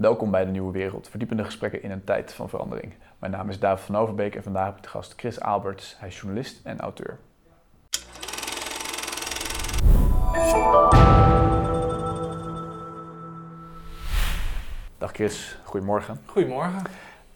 [0.00, 2.94] Welkom bij de Nieuwe Wereld, verdiepende gesprekken in een tijd van verandering.
[3.18, 5.96] Mijn naam is David van Overbeek en vandaag heb ik de gast Chris Alberts.
[5.98, 7.18] Hij is journalist en auteur.
[14.98, 16.20] Dag Chris, goedemorgen.
[16.26, 16.82] Goedemorgen.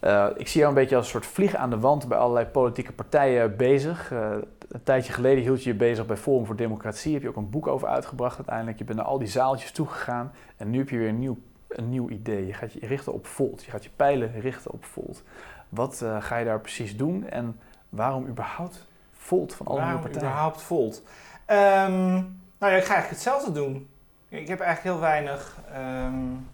[0.00, 2.46] Uh, ik zie jou een beetje als een soort vlieg aan de wand bij allerlei
[2.46, 4.12] politieke partijen bezig.
[4.12, 4.30] Uh,
[4.68, 7.12] een tijdje geleden hield je je bezig bij Forum voor Democratie.
[7.12, 8.78] Heb je ook een boek over uitgebracht uiteindelijk.
[8.78, 10.32] Je bent naar al die zaaltjes toegegaan.
[10.56, 11.38] En nu heb je weer een nieuw,
[11.78, 12.46] een nieuw idee.
[12.46, 13.64] Je gaat je richten op Volt.
[13.64, 15.22] Je gaat je pijlen richten op Volt.
[15.68, 17.28] Wat uh, ga je daar precies doen?
[17.28, 20.32] En waarom überhaupt Volt van alle waarom nieuwe partijen?
[20.32, 21.02] überhaupt Volt?
[21.46, 23.88] Um, nou ja, ik ga eigenlijk hetzelfde doen.
[24.28, 25.58] Ik heb eigenlijk heel weinig...
[25.76, 26.48] Um,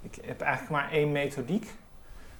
[0.00, 1.74] ik heb eigenlijk maar één methodiek.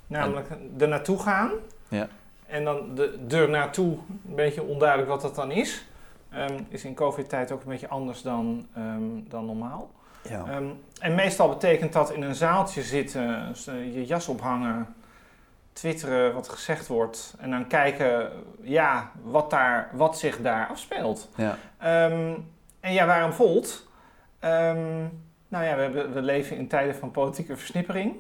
[0.07, 1.51] Namelijk er naartoe gaan.
[1.89, 2.09] Ja.
[2.47, 5.87] En dan de, er naartoe, een beetje onduidelijk wat dat dan is.
[6.35, 8.67] Um, is in COVID-tijd ook een beetje anders dan,
[9.29, 9.91] dan normaal.
[10.29, 10.57] Ja.
[10.57, 13.55] Um, en meestal betekent dat in een zaaltje zitten,
[13.93, 14.95] je jas ophangen,
[15.73, 17.35] twitteren wat gezegd wordt.
[17.39, 18.31] En dan kijken
[18.63, 21.29] ja, wat, daar, wat zich daar afspeelt.
[21.37, 21.57] Ja.
[22.81, 23.87] en ja, waarom Volt?
[25.49, 28.15] nou ja, we, hebben, we leven in tijden van politieke versnippering.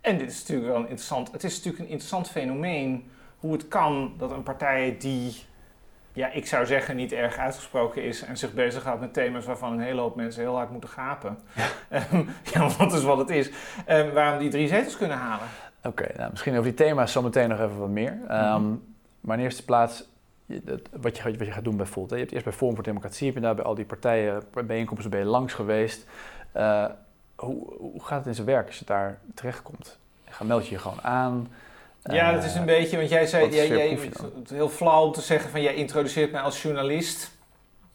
[0.00, 1.32] En dit is natuurlijk wel een interessant.
[1.32, 5.44] Het is natuurlijk een interessant fenomeen hoe het kan dat een partij die,
[6.18, 9.80] ja, ik zou zeggen, niet erg uitgesproken is en zich bezighoudt met thema's waarvan een
[9.80, 11.38] hele hoop mensen heel hard moeten gapen.
[11.52, 11.68] Ja,
[12.12, 13.50] um, ja want dat is wat het is.
[13.88, 15.46] Um, waarom die drie zetels kunnen halen.
[15.78, 18.12] Oké, okay, nou, misschien over die thema's zometeen nog even wat meer.
[18.12, 18.94] Um, mm -hmm.
[19.20, 20.04] Maar in eerste plaats,
[21.00, 22.10] wat je, wat je gaat doen bij Volt.
[22.10, 22.16] Hè?
[22.16, 25.10] Je hebt eerst bij Forum voor Democratie, heb je daar bij al die partijen, bijeenkomsten
[25.10, 26.06] ben je langs geweest.
[26.56, 26.84] Uh,
[27.36, 29.98] hoe, hoe gaat het in zijn werk als je daar terechtkomt?
[30.24, 31.48] Ga meld je je gewoon aan.
[32.10, 33.98] Ja, dat is een beetje, want jij zei, jij, jij,
[34.38, 37.30] het heel flauw om te zeggen van jij introduceert mij als journalist.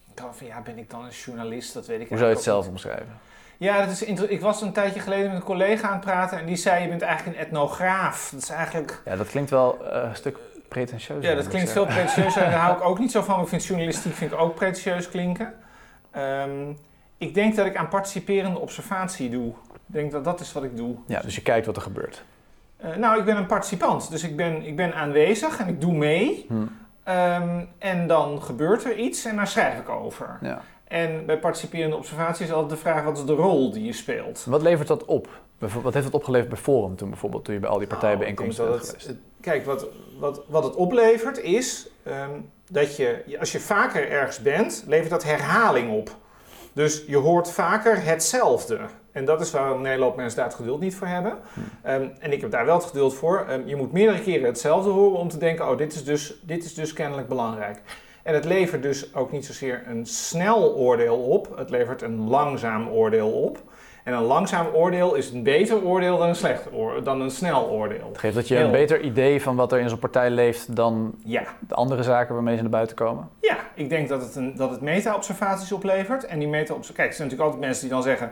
[0.10, 1.74] Ik dacht van ja, ben ik dan een journalist?
[1.74, 3.20] Dat weet ik Hoe zou je het zelf omschrijven?
[3.58, 6.46] Ja, dat is ik was een tijdje geleden met een collega aan het praten en
[6.46, 8.30] die zei je bent eigenlijk een etnograaf.
[8.32, 9.02] Dat is eigenlijk...
[9.06, 11.26] Ja, dat klinkt wel uh, een stuk pretentieus.
[11.26, 12.34] Ja, dat klinkt veel pretentieus.
[12.34, 13.42] Daar hou ik ook niet zo van.
[13.42, 15.54] Ik vind journalistiek vind ik ook pretentieus klinken.
[16.18, 16.78] Um,
[17.18, 19.48] ik denk dat ik aan participerende observatie doe.
[19.48, 20.96] Ik denk dat dat is wat ik doe.
[21.08, 22.24] Ja, dus je kijkt wat er gebeurt.
[22.84, 25.94] Uh, nou, ik ben een participant, dus ik ben, ik ben aanwezig en ik doe
[25.94, 26.46] mee.
[26.48, 26.54] Hm.
[27.08, 30.38] Um, en dan gebeurt er iets en daar schrijf ik over.
[30.42, 30.62] Ja.
[30.88, 34.46] En bij participerende observatie is altijd de vraag: wat is de rol die je speelt?
[34.50, 35.28] Wat levert dat op?
[35.58, 38.78] Wat heeft dat opgeleverd bij Forum toen bijvoorbeeld, toen je bij al die partijbijeenkomsten nou?
[38.78, 39.88] Het, kijk, wat,
[40.20, 45.24] wat, wat het oplevert is um, dat je, als je vaker ergens bent, levert dat
[45.24, 46.16] herhaling op.
[46.74, 48.80] Dus je hoort vaker hetzelfde.
[49.14, 51.32] En dat is waar een hele hoop mensen daar het geduld niet voor hebben.
[51.88, 53.46] Um, en ik heb daar wel het geduld voor.
[53.50, 56.64] Um, je moet meerdere keren hetzelfde horen om te denken: oh, dit is, dus, dit
[56.64, 57.82] is dus kennelijk belangrijk.
[58.24, 62.88] En het levert dus ook niet zozeer een snel oordeel op, het levert een langzaam
[62.88, 63.62] oordeel op.
[64.04, 67.70] En een langzaam oordeel is een beter oordeel dan een slecht oordeel, dan een snel
[67.70, 68.08] oordeel.
[68.08, 71.16] Het geeft dat je een beter idee van wat er in zo'n partij leeft dan
[71.24, 71.44] ja.
[71.68, 73.30] de andere zaken waarmee ze naar buiten komen?
[73.42, 76.26] Ja, ik denk dat het, een, dat het meta-observaties oplevert.
[76.26, 76.96] En die meta-observaties...
[76.96, 78.32] Kijk, er zijn natuurlijk altijd mensen die dan zeggen...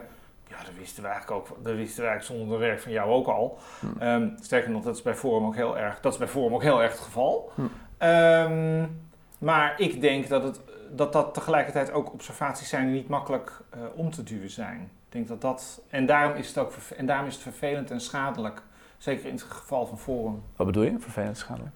[0.64, 1.64] Dat wisten we eigenlijk ook.
[1.64, 3.58] Dat wisten we eigenlijk zonder de werk van jou ook al.
[3.80, 4.02] Hm.
[4.02, 6.62] Um, sterker nog, dat is bij Forum ook heel erg, dat is bij Forum ook
[6.62, 7.52] heel erg het geval.
[7.54, 7.62] Hm.
[8.06, 9.00] Um,
[9.38, 13.80] maar ik denk dat, het, dat dat tegelijkertijd ook observaties zijn die niet makkelijk uh,
[13.94, 14.80] om te duwen zijn.
[14.80, 15.82] Ik denk dat dat.
[15.88, 18.62] En daarom is het ook en daarom is het vervelend en schadelijk.
[18.98, 20.42] Zeker in het geval van Forum.
[20.56, 21.74] Wat bedoel je, vervelend en schadelijk?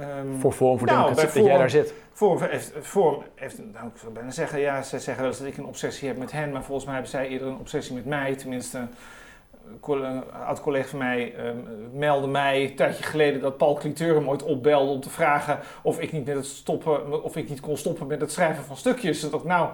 [0.00, 1.94] Um, voor Forum voor nou, Democratie, dat jij daar zit.
[2.12, 5.48] Forum heeft, Forum heeft nou, ik zou bijna zeggen, ja, ze zeggen wel eens dat
[5.48, 8.06] ik een obsessie heb met hen, maar volgens mij hebben zij eerder een obsessie met
[8.06, 8.34] mij.
[8.34, 8.88] Tenminste,
[9.86, 14.42] een oud-collega van mij um, meldde mij een tijdje geleden dat Paul Cliteur hem ooit
[14.42, 18.06] opbelde om te vragen of ik niet, met het stoppen, of ik niet kon stoppen
[18.06, 19.30] met het schrijven van stukjes.
[19.30, 19.68] Dat nou,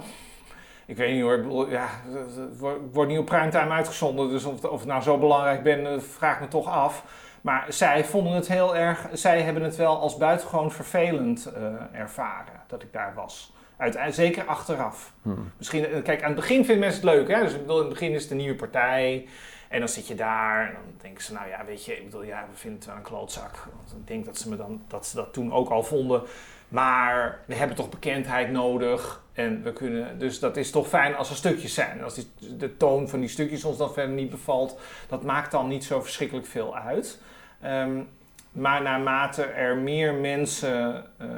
[0.87, 2.59] ik weet niet hoor, ja, het
[2.93, 6.49] wordt niet op primetime uitgezonden, dus of, of ik nou zo belangrijk ben, vraag me
[6.49, 7.05] toch af.
[7.45, 12.61] Maar zij vonden het heel erg, zij hebben het wel als buitengewoon vervelend uh, ervaren
[12.67, 13.53] dat ik daar was.
[13.77, 15.13] Uit, zeker achteraf.
[15.23, 15.53] Hmm.
[15.57, 17.43] Misschien, kijk, aan het begin vinden mensen het leuk, hè?
[17.43, 19.29] Dus ik bedoel, in het begin is het een nieuwe partij.
[19.69, 22.23] En dan zit je daar en dan denken ze, nou ja, weet je, ik bedoel,
[22.23, 23.67] ja, we vinden het wel een klootzak.
[23.77, 26.23] Want ik denk dat ze, me dan, dat ze dat toen ook al vonden.
[26.69, 29.23] Maar we hebben toch bekendheid nodig.
[29.33, 31.99] En we kunnen, dus dat is toch fijn als er stukjes zijn.
[31.99, 35.51] En als die, de toon van die stukjes ons dan verder niet bevalt, dat maakt
[35.51, 37.21] dan niet zo verschrikkelijk veel uit.
[37.67, 38.09] Um,
[38.53, 41.29] maar naarmate er meer mensen uh,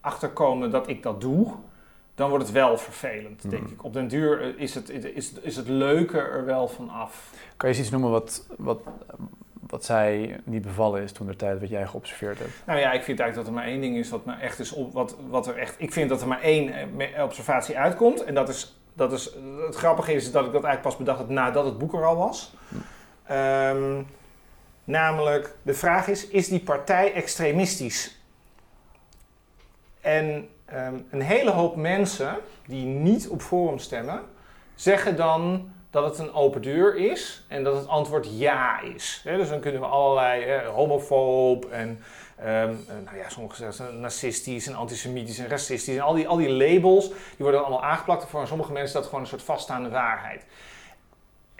[0.00, 1.52] achterkomen dat ik dat doe,
[2.14, 3.72] dan wordt het wel vervelend, denk Hmm.
[3.72, 3.84] ik.
[3.84, 7.30] Op den duur is het, is, is het leuke er wel van af.
[7.56, 8.80] Kan je eens iets noemen wat, wat,
[9.68, 12.62] wat zij niet bevallen is toen de tijd wat jij geobserveerd hebt?
[12.66, 14.72] Nou ja, ik vind eigenlijk dat er maar één ding is wat me echt is
[14.72, 15.74] op, wat, wat er echt.
[15.78, 16.72] Ik vind dat er maar één
[17.22, 18.24] observatie uitkomt.
[18.24, 19.34] En dat is, dat is
[19.66, 22.16] het grappige is dat ik dat eigenlijk pas bedacht had nadat het boek er al
[22.16, 22.54] was.
[23.26, 24.02] Ehm,
[24.84, 28.20] namelijk, de vraag is, is die partij extremistisch?
[30.00, 32.36] En ehm, een hele hoop mensen
[32.66, 34.22] die niet op Forum stemmen,
[34.74, 39.20] zeggen dan dat het een open deur is en dat het antwoord ja is.
[39.24, 41.88] dus dan kunnen we allerlei eh, homofoob en
[42.40, 46.50] um, nou ja, sommigen zeggen narcistisch en antisemitisch en racistisch en al die, al die
[46.50, 48.24] labels, die worden allemaal aangeplakt.
[48.28, 50.44] Voor sommige mensen is dat gewoon een soort vaststaande waarheid.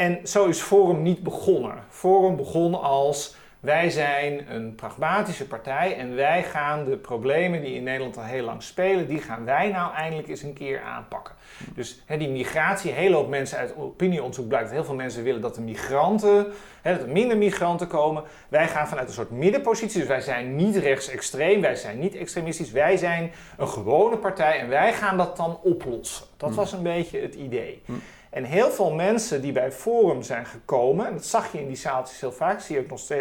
[0.03, 1.85] En zo is Forum niet begonnen.
[1.89, 7.83] Forum begon als wij zijn een pragmatische partij en wij gaan de problemen die in
[7.83, 11.35] Nederland al heel lang spelen, die gaan wij nou eindelijk eens een keer aanpakken.
[11.75, 15.55] Dus die migratie, hele hoop mensen uit opinieonderzoek blijkt dat heel veel mensen willen dat
[15.55, 16.47] de migranten,
[16.83, 18.23] dat er minder migranten komen.
[18.49, 22.71] Wij gaan vanuit een soort middenpositie, dus wij zijn niet rechtsextreem, wij zijn niet extremistisch,
[22.71, 26.27] wij zijn een gewone partij en wij gaan dat dan oplossen.
[26.37, 26.59] Dat hmm.
[26.59, 27.83] was een beetje het idee.
[28.33, 31.77] En heel veel mensen die bij Forum zijn gekomen, en dat zag je in die
[31.77, 32.61] zaaltjes heel vaak,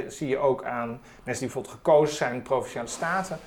[0.07, 0.87] zie je ook, aan
[1.23, 3.39] mensen die bijvoorbeeld gekozen zijn in Provinciale Staten,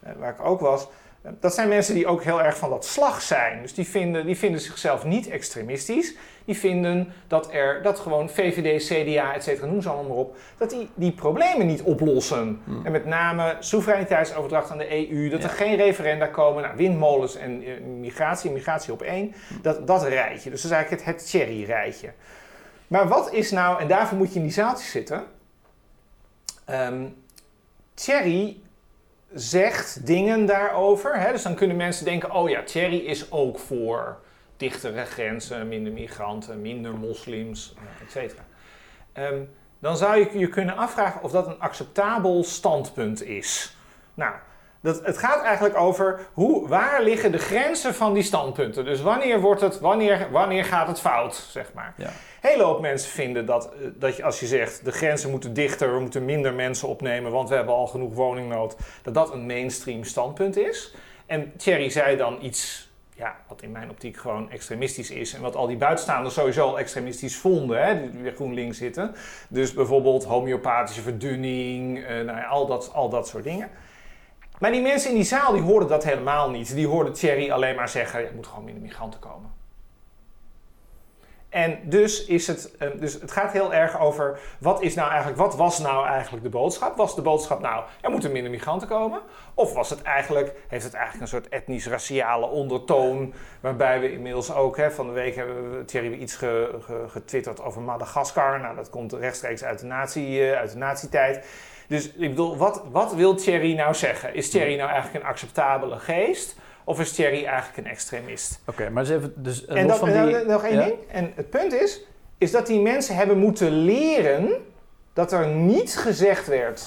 [0.00, 0.86] eh, waar ik ook was.
[1.24, 3.62] Eh, dat zijn mensen die ook heel erg van dat slag zijn.
[3.62, 6.14] Dus die vinden, die vinden zichzelf niet extremistisch.
[6.44, 10.36] Die vinden dat er, dat gewoon VVD, CDA, et cetera, noem ze allemaal maar op,
[10.56, 12.60] dat die die problemen niet oplossen.
[12.64, 12.86] Hmm.
[12.86, 17.68] En met name soevereiniteitsoverdracht aan de EU, dat er geen referenda komen, nou, windmolens en
[17.68, 19.58] uh, migratie, migratie op één, hmm.
[19.62, 20.50] dat, dat rijtje.
[20.50, 22.12] Dus dat is eigenlijk het, het cherry-rijtje.
[22.86, 25.24] Maar wat is nou, en daarvoor moet je in die zaaltjes zitten.
[26.70, 27.14] Um,
[27.94, 28.56] Thierry
[29.34, 31.20] zegt dingen daarover.
[31.20, 31.32] Hè?
[31.32, 34.18] Dus dan kunnen mensen denken: oh ja, Thierry is ook voor
[34.56, 38.44] dichtere grenzen, minder migranten, minder moslims, et cetera.
[39.12, 39.42] Ehm,
[39.78, 43.76] dan zou je je kunnen afvragen of dat een acceptabel standpunt is.
[44.14, 44.34] Nou,
[44.84, 48.84] dat, het gaat eigenlijk over hoe, waar liggen de grenzen van die standpunten.
[48.84, 51.94] Dus wanneer, wordt het, wanneer, wanneer gaat het fout, zeg maar.
[51.96, 52.10] Ja.
[52.40, 55.94] Hele hoop mensen vinden dat, eh, dat je, als je zegt de grenzen moeten dichter,
[55.94, 60.04] we moeten minder mensen opnemen, want we hebben al genoeg woningnood, dat dat een mainstream
[60.04, 60.94] standpunt is.
[61.26, 65.34] En Thierry zei dan iets ja, wat in mijn optiek gewoon extremistisch is.
[65.34, 69.14] En wat al die buitenstaanders sowieso al extremistisch vonden, hè, die weer GroenLinks zitten.
[69.48, 73.70] Dus bijvoorbeeld homeopathische verdunning, uh, nou ja, al, dat, al dat soort dingen.
[74.58, 76.74] Maar die mensen in die zaal die hoorden dat helemaal niet.
[76.74, 79.52] Die hoorden Thierry alleen maar zeggen: er moet gewoon minder migranten komen.
[81.54, 85.38] En dus, is het, eh, dus het gaat heel erg over wat is nou eigenlijk,
[85.38, 86.96] wat was nou eigenlijk de boodschap?
[86.96, 89.20] Was de boodschap nou, er moeten minder migranten komen?
[89.54, 94.76] Of was het eigenlijk, heeft het eigenlijk een soort etnisch-raciale ondertoon, waarbij we inmiddels ook,
[94.76, 96.38] hè, van de week hebben we iets
[97.06, 98.60] getwitterd over Madagaskar.
[98.60, 101.46] Nou, dat komt rechtstreeks uit de, nazi, uh, uit de nazi-tijd.
[101.88, 104.34] Dus ik bedoel, wat, wat wil Thierry nou zeggen?
[104.34, 106.56] Is Thierry nou eigenlijk een acceptabele geest?
[106.84, 108.60] Of is Thierry eigenlijk een extremist?
[108.66, 109.32] Oké, maar eens even...
[109.36, 110.44] Dus, en dat, van die...
[110.44, 110.94] nog één ding.
[111.08, 112.00] En het punt is,
[112.38, 114.52] is dat die mensen hebben moeten leren
[115.12, 116.82] dat er niet gezegd werd...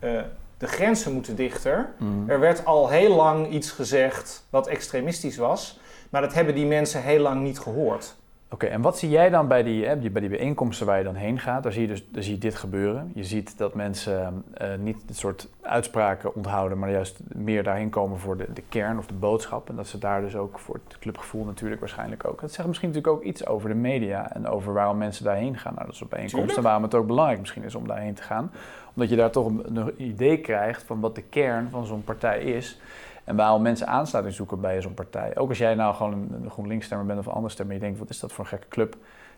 [0.00, 0.20] Uh,
[0.58, 1.88] de grenzen moeten dichter.
[1.98, 2.30] Mhm.
[2.30, 5.80] Er werd al heel lang iets gezegd wat extremistisch was.
[6.10, 8.16] Maar dat hebben die mensen heel lang niet gehoord.
[8.50, 11.14] Oké, en wat zie jij dan bij die, hè, bij die bijeenkomsten waar je dan
[11.14, 11.62] heen gaat?
[11.62, 13.10] Daar zie je dus daar zie je dit gebeuren.
[13.14, 18.18] Je ziet dat mensen uh, niet dit soort uitspraken onthouden, maar juist meer daarheen komen
[18.18, 19.68] voor de, de kern of de boodschap.
[19.68, 22.40] En dat ze daar dus ook voor het clubgevoel natuurlijk waarschijnlijk ook.
[22.40, 25.74] Dat zegt misschien natuurlijk ook iets over de media en over waarom mensen daarheen gaan.
[25.74, 28.52] Nou, dat op bijeenkomsten waarom het ook belangrijk misschien is om daarheen te gaan.
[28.94, 32.42] Omdat je daar toch een, een idee krijgt van wat de kern van zo'n partij
[32.42, 32.80] is.
[33.26, 35.36] En waarom mensen aansluiting zoeken bij zo'n partij.
[35.36, 38.10] Ook als jij nou gewoon een, GroenLinks-stemmer bent of een andere stemmer, je denkt, wat
[38.10, 38.96] is dat voor een gekke club?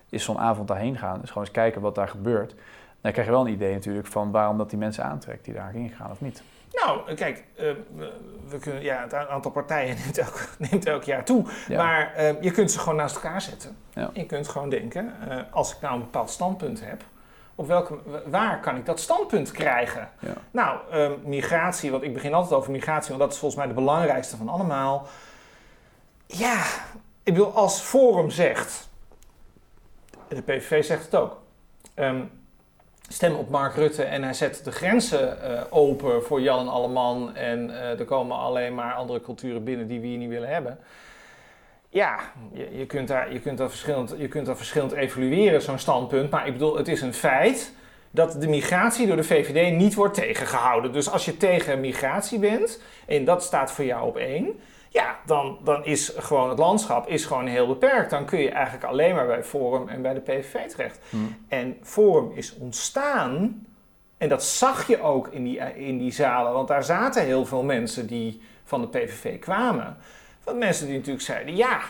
[0.09, 2.54] Is zo'n avond daarheen gaan, dus gewoon eens kijken wat daar gebeurt.
[3.00, 5.90] Dan krijg je wel een idee natuurlijk van waarom dat die mensen aantrekt die daarheen
[5.90, 6.42] gaan of niet.
[6.73, 7.71] Nou, kijk, uh,
[8.49, 11.45] we kunnen, ja, het aantal partijen neemt elk, neemt elk jaar toe.
[11.68, 13.76] Maar uh, je kunt ze gewoon naast elkaar zetten.
[13.92, 14.11] Ja.
[14.12, 17.02] Je kunt gewoon denken, uh, als ik nou een bepaald standpunt heb,
[17.59, 20.11] op welke, waar kan ik dat standpunt krijgen?
[20.21, 20.33] Ja.
[20.50, 23.81] Nou, um, migratie, want ik begin altijd over migratie, want dat is volgens mij de
[23.81, 25.07] belangrijkste van allemaal.
[26.27, 26.65] Ja,
[27.23, 28.88] ik bedoel, als Forum zegt,
[30.29, 31.41] de PVV zegt het ook,
[31.95, 32.31] um,
[33.09, 37.37] stem op Mark Rutte en hij zet de grenzen uh, open voor Jan en Alleman
[37.37, 40.79] en uh, er komen alleen maar andere culturen binnen die we hier niet willen hebben.
[41.88, 42.18] Ja,
[42.52, 46.30] je, je, kunt daar, je, kunt daar verschillend, je kunt daar verschillend evalueren, zo'n standpunt.
[46.30, 47.73] Maar ik bedoel, het is een feit
[48.11, 50.92] dat de migratie door de VVD niet wordt tegengehouden.
[50.92, 55.59] Dus als je tegen migratie bent, en dat staat voor jou op één, ja, dan,
[55.64, 58.11] dan is gewoon het landschap is gewoon heel beperkt.
[58.11, 61.00] Dan kun je eigenlijk alleen maar bij Forum en bij de PVV terecht.
[61.11, 61.37] Hmm.
[61.49, 63.66] En Forum is ontstaan,
[64.18, 67.62] en dat zag je ook in die, in die zalen, want daar zaten heel veel
[67.62, 69.97] mensen die van de PVV kwamen.
[70.49, 71.81] Van mensen die natuurlijk zeiden, ja,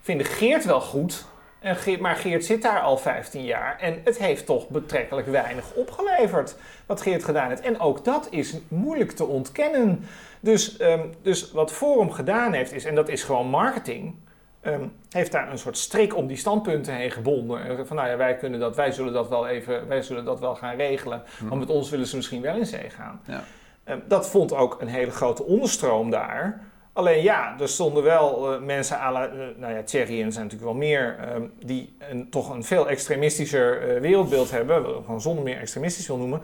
[0.00, 1.24] vinden Geert wel goed,
[1.60, 5.74] En Geert, maar Geert zit daar al 15 jaar en het heeft toch betrekkelijk weinig
[5.74, 7.60] opgeleverd wat Geert gedaan heeft.
[7.60, 10.04] En ook dat is moeilijk te ontkennen.
[10.40, 14.14] Dus, ehm, dus wat Forum gedaan heeft, is, en dat is gewoon marketing,
[14.60, 17.86] ehm, heeft daar een soort strik om die standpunten heen gebonden.
[17.86, 20.54] Van nou ja, wij kunnen dat, wij zullen dat wel even, wij zullen dat wel
[20.54, 21.22] gaan regelen.
[21.38, 21.48] Hm.
[21.48, 23.20] Want met ons willen ze misschien wel in zee gaan.
[23.26, 23.44] Ja.
[23.84, 26.70] Ehm, dat vond ook een hele grote onderstroom daar.
[26.92, 30.44] Alleen ja, er stonden wel eh, mensen aan, la, eh, nou ja, Thierry en zijn
[30.44, 35.44] natuurlijk wel meer, ehm, die een, toch een veel extremistischer eh, wereldbeeld hebben, gewoon zonder
[35.44, 36.40] meer extremistisch wil noemen.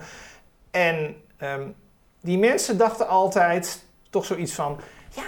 [0.71, 1.67] En ehm,
[2.21, 4.79] die mensen dachten altijd toch zoiets van,
[5.15, 5.23] ja,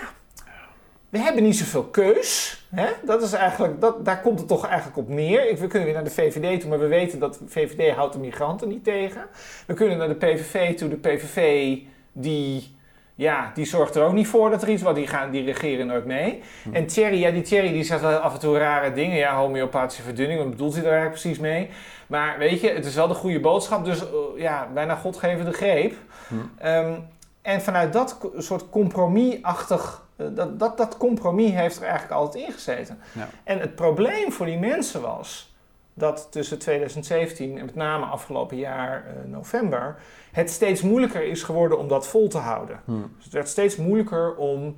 [1.10, 2.60] we hebben niet zoveel keus.
[2.70, 2.88] Hè?
[3.06, 5.58] Dat is eigenlijk, dat, daar komt het toch eigenlijk op neer.
[5.60, 8.68] We kunnen weer naar de VVD toe, maar we weten dat VVD houdt de migranten
[8.68, 9.26] niet tegen.
[9.68, 11.78] We kunnen naar de PVV toe, de PVV
[12.12, 12.76] die
[13.22, 15.88] ja, die zorgt er ook niet voor dat er iets wat die gaan, die regeren
[15.88, 16.42] nooit mee.
[16.64, 16.74] Hm.
[16.74, 19.18] En Thierry, ja, die Thierry die zegt wel af en toe rare dingen.
[19.18, 21.70] Ja, homeopathische verdunning, wat bedoelt hij daar eigenlijk precies mee?
[22.08, 25.46] Maar weet je, het is wel de goede boodschap, dus uh, ja, bijna God geven
[25.46, 25.94] de greep.
[26.28, 26.68] Hm.
[26.68, 27.08] Um,
[27.42, 32.54] en vanuit dat soort compromisachtig, uh, dat, dat, dat compromis heeft er eigenlijk altijd in
[32.54, 33.00] gezeten.
[33.12, 33.30] Ja.
[33.44, 35.54] En het probleem voor die mensen was
[35.94, 39.96] dat tussen 2017 en met name afgelopen jaar uh, november
[40.32, 42.80] het steeds moeilijker is geworden om dat vol te houden.
[42.86, 42.92] Hm.
[43.16, 44.76] Dus het werd steeds moeilijker om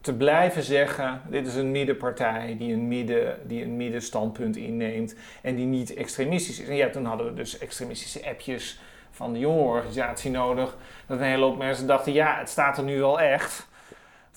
[0.00, 5.54] te blijven zeggen: dit is een middenpartij die een, midden, die een middenstandpunt inneemt en
[5.54, 6.68] die niet extremistisch is.
[6.68, 10.76] En ja, toen hadden we dus extremistische appjes van de jongerenorganisatie nodig.
[11.06, 13.67] Dat een hele hoop mensen dachten: ja, het staat er nu wel echt.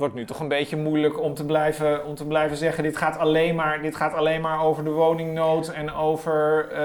[0.02, 3.18] Wordt nu toch een beetje moeilijk om te blijven, om te blijven zeggen: dit gaat,
[3.18, 6.78] alleen maar, dit gaat alleen maar over de woningnood en over uh,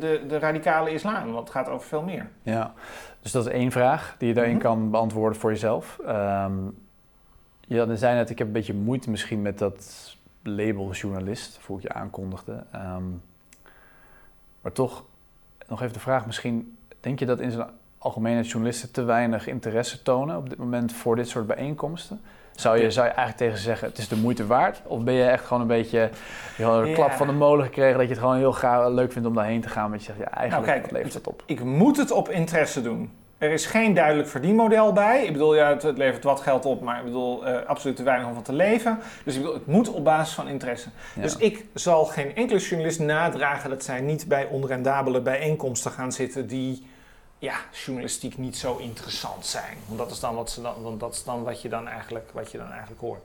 [0.00, 1.32] de, de radicale islam.
[1.32, 2.28] Want het gaat over veel meer.
[2.42, 2.72] Ja,
[3.20, 4.62] dus dat is één vraag die je daarin Mhm.
[4.62, 5.98] kan beantwoorden voor jezelf.
[6.08, 6.78] Um,
[7.60, 11.82] je zei net, ik heb een beetje moeite misschien met dat label journalist, voor ik
[11.82, 12.64] je aankondigde.
[12.74, 13.22] Um,
[14.60, 15.04] maar toch,
[15.68, 20.02] nog even de vraag misschien, denk je dat in zijn algemeenheid journalisten te weinig interesse
[20.02, 22.20] tonen op dit moment voor dit soort bijeenkomsten?
[22.54, 24.80] Zou je, zou je eigenlijk tegen ze zeggen, het is de moeite waard?
[24.86, 26.10] Of ben je echt gewoon een beetje
[26.56, 26.94] je had een Ja.
[26.94, 29.60] klap van de molen gekregen dat je het gewoon heel graag leuk vindt om daarheen
[29.60, 29.90] te gaan?
[29.90, 31.42] Dat je zegt, ja, eigenlijk Nou, kijk, levert het op.
[31.46, 33.10] Ik moet het op interesse doen.
[33.38, 35.24] Er is geen duidelijk verdienmodel bij.
[35.24, 38.02] Ik bedoel, ja, het, het levert wat geld op, maar ik bedoel, uh, absoluut te
[38.02, 38.98] weinig om van te leven.
[39.24, 40.88] Dus ik bedoel, het moet op basis van interesse.
[41.14, 41.22] Ja.
[41.22, 46.46] Dus ik zal geen enkele journalist nadragen dat zij niet bij onrendabele bijeenkomsten gaan zitten
[46.46, 46.86] die
[47.40, 49.76] ja, journalistiek niet zo interessant zijn.
[49.86, 52.50] Want dat is dan wat, ze dan, dat is dan wat, je, dan eigenlijk, wat
[52.50, 53.24] je dan eigenlijk hoort.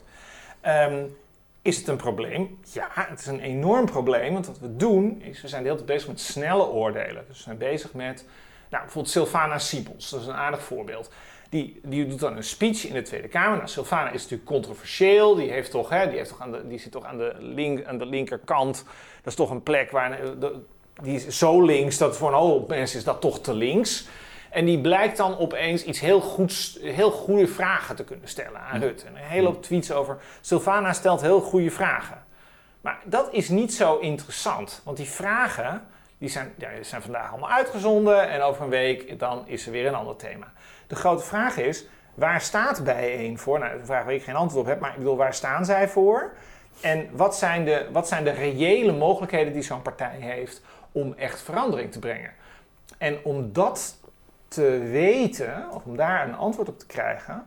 [0.65, 1.17] Um,
[1.61, 2.59] is het een probleem?
[2.71, 4.33] Ja, het is een enorm probleem.
[4.33, 7.23] Want wat we doen, is we zijn de hele tijd bezig met snelle oordelen.
[7.27, 8.25] Dus we zijn bezig met,
[8.69, 10.09] nou, bijvoorbeeld Sylvana Siebels.
[10.09, 11.11] Dat is een aardig voorbeeld.
[11.49, 13.57] Die, die doet dan een speech in de Tweede Kamer.
[13.57, 15.35] Nou, Sylvana is natuurlijk controversieel.
[15.35, 17.85] Die, heeft toch, hè, die, heeft toch aan de, die zit toch aan de, link,
[17.85, 18.83] aan de linkerkant.
[19.17, 20.19] Dat is toch een plek waar...
[21.01, 24.07] die is zo links dat voor een hoop mensen is dat toch te links.
[24.49, 28.79] En die blijkt dan opeens iets heel goeds, heel goede vragen te kunnen stellen aan
[28.79, 29.07] Rutte.
[29.07, 30.17] Een hele hoop tweets over.
[30.41, 32.23] Sylvana stelt heel goede vragen.
[32.81, 34.81] Maar dat is niet zo interessant.
[34.83, 35.87] Want die vragen,
[36.17, 38.29] die zijn, ja, die zijn vandaag allemaal uitgezonden.
[38.29, 40.51] En over een week dan is er weer een ander thema.
[40.87, 43.59] De grote vraag is, waar staat bijeen voor?
[43.59, 44.79] Nou, een vraag waar ik geen antwoord op heb.
[44.79, 46.33] Maar ik bedoel, waar staan zij voor?
[46.81, 50.61] En wat zijn de, wat zijn de reële mogelijkheden die zo'n partij heeft
[50.95, 52.31] om echt verandering te brengen?
[52.97, 53.99] En om dat
[54.47, 57.45] te weten, of om daar een antwoord op te krijgen,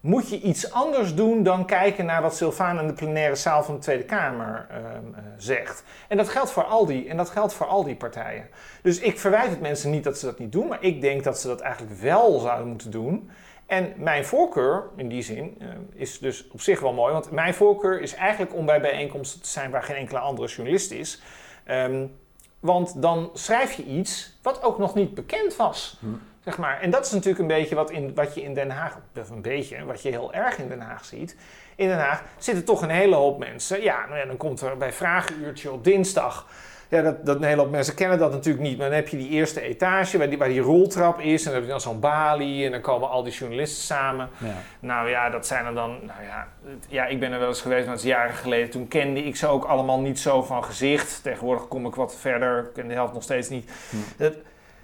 [0.00, 3.74] moet je iets anders doen dan kijken naar wat Sylvana in de plenaire zaal van
[3.74, 5.84] de Tweede Kamer uh, uh, zegt.
[6.08, 8.48] En dat geldt voor al die, en dat geldt voor al die partijen.
[8.82, 11.40] Dus ik verwijt het mensen niet dat ze dat niet doen, maar ik denk dat
[11.40, 13.30] ze dat eigenlijk wel zouden moeten doen.
[13.66, 17.12] En mijn voorkeur, in die zin, uh, is dus op zich wel mooi.
[17.12, 20.90] Want mijn voorkeur is eigenlijk om bij bijeenkomsten te zijn waar geen enkele andere journalist
[20.90, 21.22] is.
[21.70, 22.20] Um,
[22.62, 25.96] want dan schrijf je iets wat ook nog niet bekend was.
[26.00, 26.06] Hm.
[26.44, 26.80] Zeg maar.
[26.80, 29.42] En dat is natuurlijk een beetje wat, in, wat je in Den Haag, of een
[29.42, 31.36] beetje, wat je heel erg in Den Haag ziet.
[31.76, 33.82] In Den Haag zitten toch een hele hoop mensen.
[33.82, 36.46] Ja, nou ja dan komt er bij Vragenuurtje op dinsdag.
[36.92, 38.78] Ja, dat, dat een hele hoop mensen kennen dat natuurlijk niet.
[38.78, 41.40] Maar dan heb je die eerste etage waar die, waar die roltrap is.
[41.40, 42.64] En dan heb je dan zo'n balie.
[42.64, 44.28] En dan komen al die journalisten samen.
[44.38, 44.54] Ja.
[44.80, 45.90] Nou ja, dat zijn er dan...
[45.90, 46.48] Nou ja,
[46.88, 48.70] ja, ik ben er wel eens geweest, maar dat is jaren geleden.
[48.70, 51.22] Toen kende ik ze ook allemaal niet zo van gezicht.
[51.22, 52.58] Tegenwoordig kom ik wat verder.
[52.58, 53.70] Ik ken de helft nog steeds niet.
[53.90, 53.96] Hm.
[54.16, 54.32] Dat,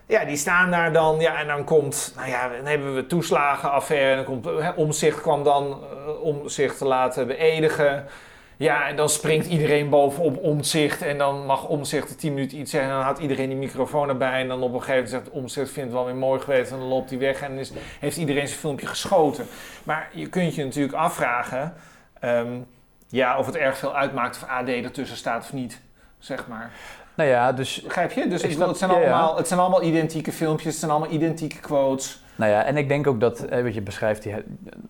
[0.07, 1.21] ja, die staan daar dan.
[1.21, 4.11] Ja, en dan komt, nou ja, dan hebben we toeslagenaffaire.
[4.11, 8.07] En dan komt Omzicht kwam dan uh, om zich te laten beëdigen.
[8.59, 11.03] Ja, en dan springt iedereen bovenop Omzicht.
[11.03, 12.91] En dan mag Omzicht 10 minuten iets zeggen.
[12.91, 14.41] En dan houdt iedereen die microfoon erbij.
[14.41, 16.71] En dan op een gegeven moment zegt Omzicht vindt het wel weer mooi geweest.
[16.71, 17.41] En dan loopt hij weg.
[17.41, 19.47] En is, heeft iedereen zijn filmpje geschoten.
[19.85, 21.75] Maar je kunt je natuurlijk afvragen.
[22.25, 22.67] Um,
[23.09, 25.81] ja, of het erg veel uitmaakt of AD ertussen staat of niet.
[26.19, 26.73] zeg maar.
[27.15, 27.83] Nou ja, dus...
[27.83, 28.29] Begrijp je?
[28.29, 29.05] Dus Ik het, zijn ja, ja.
[29.05, 32.23] allemaal, het zijn allemaal identieke filmpjes, het zijn allemaal identieke quotes.
[32.39, 34.35] Nou ja, en ik denk ook dat, eh, wat je beschrijft, die,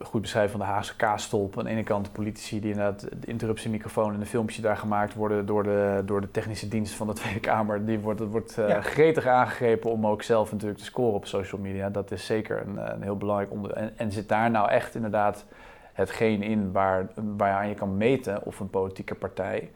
[0.01, 1.59] goed beschrijft van de Haagse kaasstolp.
[1.59, 5.15] Aan de ene kant de politici die inderdaad de interruptiemicrofoon en de filmpjes daar gemaakt
[5.15, 7.85] worden door de, door de technische dienst van de Tweede Kamer.
[7.85, 11.61] Die wordt, dat wordt eh, gretig aangegrepen om ook zelf natuurlijk te scoren op social
[11.61, 11.91] media.
[11.91, 13.83] Dat is zeker een, eh, een heel belangrijk onderdeel.
[13.83, 15.45] En, en zit daar nou echt inderdaad
[15.93, 19.71] hetgeen in waar, waaraan je kan meten of een politieke partij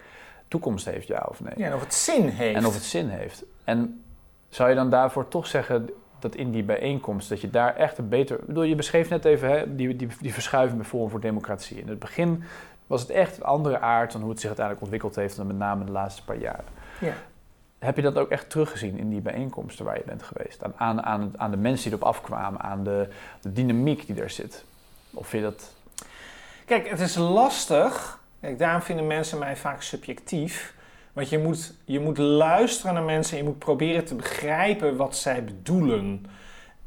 [0.48, 1.54] toekomst heeft, ja of nee?
[1.56, 2.56] Ja, en of het zin heeft.
[2.56, 3.44] En of het zin heeft.
[3.64, 4.02] En
[4.48, 5.90] zou je dan daarvoor toch zeggen
[6.22, 8.38] dat in die bijeenkomst, dat je daar echt een beter...
[8.38, 11.80] Ik bedoel, je beschreef net even hè, die, die, die verschuiving bij Forum voor Democratie.
[11.80, 12.44] In het begin
[12.86, 15.56] was het echt een andere aard dan hoe het zich uiteindelijk ontwikkeld heeft, dan met
[15.56, 16.64] name de laatste paar jaren.
[17.00, 17.12] Ja.
[17.78, 20.62] Heb je dat ook echt teruggezien in die bijeenkomsten waar je bent geweest?
[20.76, 23.08] Aan, aan, aan, de mensen die erop afkwamen, aan de,
[23.40, 24.64] de dynamiek die er zit?
[25.10, 25.74] Of vind je dat...
[26.64, 28.20] Kijk, het is lastig.
[28.40, 30.74] Kijk, daarom vinden mensen mij vaak subjectief.
[31.12, 35.16] Want je moet, je moet luisteren naar mensen en je moet proberen te begrijpen wat
[35.16, 36.26] zij bedoelen.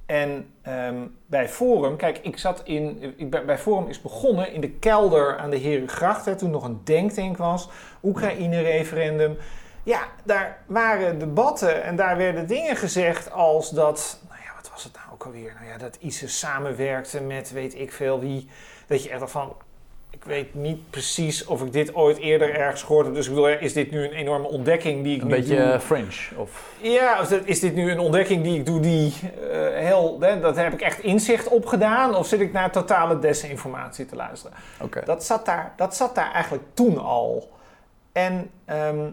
[0.05, 3.13] En ehm, bij Forum, kijk, ik zat in.
[3.17, 6.81] Ik, bij Forum is begonnen in de kelder aan de Herengracht, hè, toen nog een
[6.83, 7.69] denktank was.
[8.03, 9.37] Oekraïne-referendum.
[9.83, 14.19] Ja, daar waren debatten en daar werden dingen gezegd als dat.
[14.29, 15.53] Nou ja, wat was het nou ook alweer?
[15.55, 18.49] Nou ja, dat ISIS samenwerkte met weet ik veel wie.
[18.87, 19.55] Dat je echt van.
[20.15, 23.15] Ik weet niet precies of ik dit ooit eerder ergens gehoord heb.
[23.15, 25.65] Dus ik bedoel, is dit nu een enorme ontdekking die ik Een beetje doe?
[25.65, 26.35] eh, fringe?
[26.35, 29.13] Of, Ja, of is dit nu een ontdekking die ik doe die
[29.51, 30.17] eh, heel...
[30.19, 32.15] Hè, dat heb ik echt inzicht op gedaan?
[32.15, 34.57] Of zit ik naar totale desinformatie te luisteren?
[34.81, 35.01] Oké.
[35.05, 37.51] Dat zat daar, dat zat daar eigenlijk toen al.
[38.11, 39.09] En ehm,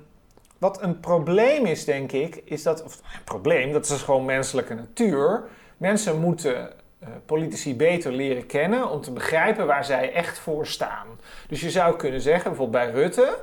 [0.58, 2.84] wat een probleem is, denk ik, is dat...
[2.84, 5.42] Of een probleem, dat is gewoon menselijke natuur.
[5.76, 6.70] Mensen moeten
[7.26, 11.06] politici beter leren kennen om te begrijpen waar zij echt voor staan.
[11.48, 13.38] Dus je zou kunnen zeggen, bijvoorbeeld bij Rutte...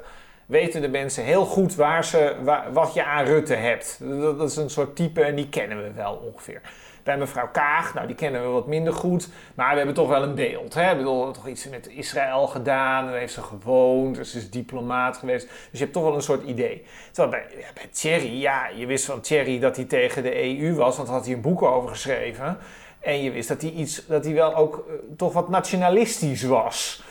[0.46, 2.36] weten de mensen heel goed waar ze,
[2.72, 4.00] wat je aan Rutte hebt.
[4.20, 6.62] Dat, is een soort type en die kennen we wel ongeveer.
[7.04, 10.24] Bij mevrouw Kaag, nou die kennen we wat minder goed, maar we hebben toch wel
[10.24, 10.74] een beeld.
[10.74, 10.92] Hè?
[10.92, 15.48] Ik bedoel, toch iets met Israël gedaan, daar heeft ze gewoond, ze is diplomaat geweest.
[15.48, 16.86] Dus je hebt toch wel een soort idee.
[17.12, 20.76] Terwijl bij, ja, bij Thierry, ja, je wist van Thierry dat hij tegen de EU
[20.76, 22.58] was, want had hij een boek over geschreven.
[23.00, 27.04] En je wist dat hij, iets, dat hij wel ook eh, toch wat nationalistisch was.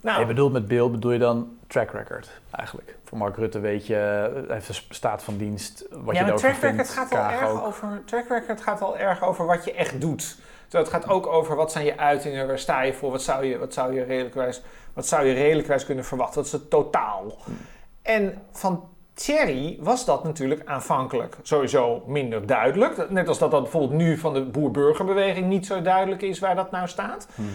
[0.00, 2.96] Nou, Je bedoelt met beeld, bedoel je dan track record eigenlijk?
[3.04, 6.48] Voor Mark Rutte weet je, hij heeft een staat van dienst, wat ja, je erover
[6.50, 6.90] record vindt.
[6.90, 7.66] gaat Kaag erg ook.
[7.66, 8.02] over.
[8.04, 10.36] Track record gaat wel erg over wat je echt doet.
[10.68, 13.44] Terwijl het gaat ook over wat zijn je uitingen, waar sta je voor, wat zou
[13.44, 16.36] je, wat zou je redelijkwijs, wat zou je redelijkwijs kunnen verwachten.
[16.36, 17.36] Dat is het totaal.
[18.02, 23.10] En van Thierry was dat natuurlijk aanvankelijk sowieso minder duidelijk.
[23.10, 26.70] Net als dat dat bijvoorbeeld nu van de boer-burgerbeweging niet zo duidelijk is waar dat
[26.70, 27.28] nou staat.
[27.34, 27.48] Mhm.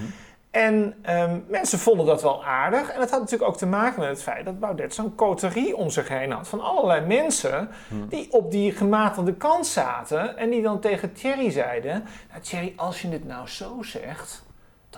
[0.52, 2.92] En ehm, mensen vonden dat wel aardig.
[2.92, 5.90] En dat had natuurlijk ook te maken met het feit dat Baudet zo'n coterie om
[5.90, 6.48] zich heen had.
[6.48, 8.08] Van allerlei mensen Mhm.
[8.08, 10.38] die op die gematigde kant zaten.
[10.38, 12.04] En die dan tegen Thierry zeiden...
[12.30, 14.48] Nou Thierry, als je dit nou zo zegt...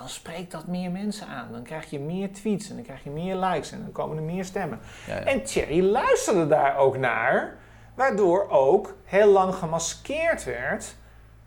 [0.02, 1.52] dan spreekt dat meer mensen aan.
[1.52, 4.24] Dan krijg je meer tweets en dan krijg je meer likes en dan komen er
[4.24, 4.80] meer stemmen.
[5.08, 5.24] Ja, ja.
[5.24, 7.58] En Thierry luisterde daar ook naar,
[7.96, 10.96] waardoor ook heel lang gemaskeerd werd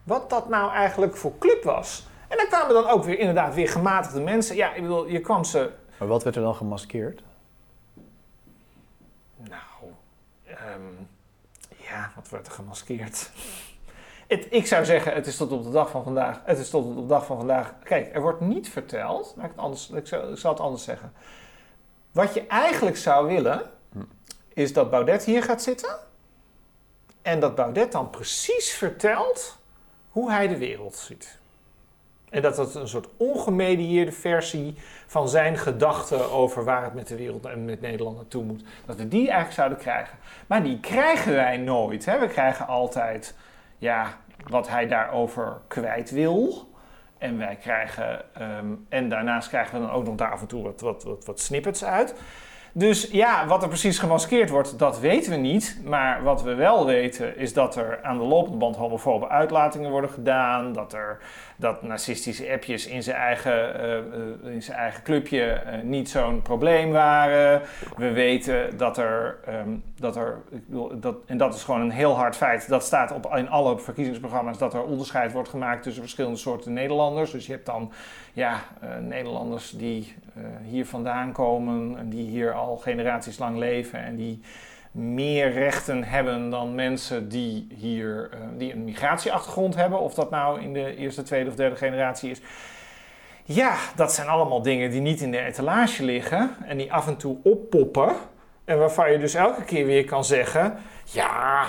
[0.02, 2.06] wat dat nou eigenlijk voor club was.
[2.28, 4.56] En dan kwamen dan ook weer inderdaad weer gematigde mensen.
[4.56, 5.70] Ja, ik bedoel, je kwam ze.
[5.98, 7.22] Maar wat werd er dan gemaskeerd?
[9.36, 9.92] Nou,
[10.44, 10.80] ehm,
[11.76, 13.30] ja, wat werd er gemaskeerd?
[14.34, 16.40] Het, ik zou zeggen, het is tot op de dag van vandaag.
[16.44, 17.74] Het is tot op de dag van vandaag.
[17.82, 19.34] Kijk, er wordt niet verteld.
[19.36, 21.12] Laat ik, het anders, ik, zal, ik zal het anders zeggen.
[22.12, 23.62] Wat je eigenlijk zou willen,
[23.94, 24.00] Hm.
[24.52, 25.96] is dat Baudet hier gaat zitten.
[27.22, 29.58] En dat Baudet dan precies vertelt
[30.08, 31.38] hoe hij de wereld ziet.
[32.30, 34.74] En dat dat een soort ongemedieerde versie
[35.06, 38.64] van zijn gedachten over waar het met de wereld en met Nederland naartoe moet.
[38.86, 40.18] Dat we die eigenlijk zouden krijgen.
[40.46, 42.04] Maar die krijgen wij nooit.
[42.04, 42.18] Hè?
[42.18, 43.34] We krijgen altijd
[43.78, 44.18] ja,
[44.48, 46.68] wat hij daarover kwijt wil.
[47.18, 50.62] En wij krijgen, ehm, en daarnaast krijgen we dan ook nog daar af en toe
[50.62, 52.14] wat, wat, wat, wat snippets uit.
[52.76, 55.78] Dus ja, wat er precies gemaskeerd wordt, dat weten we niet.
[55.84, 60.10] Maar wat we wel weten is dat er aan de lopende band homofobe uitlatingen worden
[60.10, 60.72] gedaan.
[60.72, 61.18] Dat er
[61.56, 66.42] dat narcistische appjes in zijn eigen, eh, eh, in zijn eigen clubje eh, niet zo'n
[66.42, 67.62] probleem waren.
[67.96, 71.90] We weten dat er, ehm, dat er ik bedoel, dat, en dat is gewoon een
[71.90, 76.02] heel hard feit, dat staat op, in alle verkiezingsprogramma's, dat er onderscheid wordt gemaakt tussen
[76.02, 77.30] verschillende soorten Nederlanders.
[77.30, 77.92] Dus je hebt dan
[78.34, 83.98] ja, eh, Nederlanders die eh, hier vandaan komen en die hier al generaties lang leven
[83.98, 84.40] en die
[84.90, 90.60] meer rechten hebben dan mensen die hier eh, die een migratieachtergrond hebben, of dat nou
[90.60, 92.40] in de eerste, tweede of derde generatie is.
[93.44, 97.16] Ja, dat zijn allemaal dingen die niet in de etalage liggen en die af en
[97.16, 98.14] toe oppoppen.
[98.64, 101.66] En waarvan je dus elke keer weer kan zeggen: ja,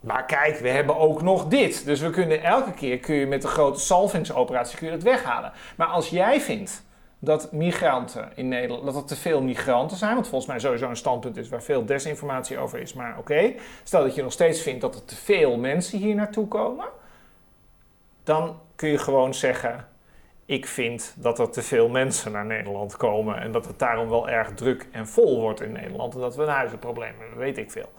[0.00, 1.84] maar kijk, we hebben ook nog dit.
[1.84, 5.52] Dus we kunnen elke keer kun je met de grote salvingsoperatie kun je dat weghalen.
[5.76, 6.86] Maar als jij vindt
[7.18, 10.96] dat migranten in Nederland, dat er te veel migranten zijn, wat volgens mij sowieso een
[10.96, 13.54] standpunt is waar veel desinformatie over is, maar oké.
[13.82, 16.86] Stel dat je nog steeds vindt dat er te veel mensen hier naartoe komen,
[18.24, 19.86] dan kun je gewoon zeggen:
[20.44, 24.28] ik vind dat er te veel mensen naar Nederland komen en dat het daarom wel
[24.28, 27.70] erg druk en vol wordt in Nederland en dat we een huizenprobleem hebben, weet ik
[27.70, 27.92] veel.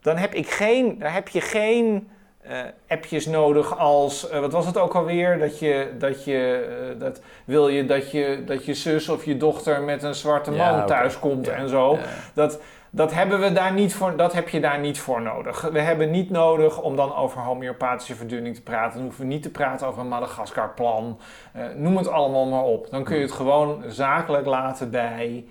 [0.00, 2.08] Dan heb, ik geen, heb je geen
[2.50, 2.58] uh,
[2.88, 7.20] appjes nodig als, uh, wat was het ook alweer, dat je, dat je, uh, dat
[7.44, 10.84] wil je dat je, dat je zus of je dochter met een zwarte man ja,
[10.84, 11.94] thuis komt ja, en zo.
[11.94, 12.00] Ja.
[12.34, 15.60] Dat, dat, hebben we daar niet voor, dat heb je daar niet voor nodig.
[15.60, 18.94] We hebben niet nodig om dan over homeopathische verdunning te praten.
[18.94, 21.18] Dan hoeven we niet te praten over een Madagaskar-plan.
[21.74, 22.90] noem het allemaal maar op.
[22.90, 25.44] Dan kun je het gewoon zakelijk laten bij.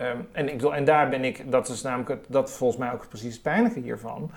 [0.00, 3.08] Um, en, ik, en daar ben ik, dat is namelijk, het, dat volgens mij ook
[3.08, 4.30] precies het pijnlijke hiervan.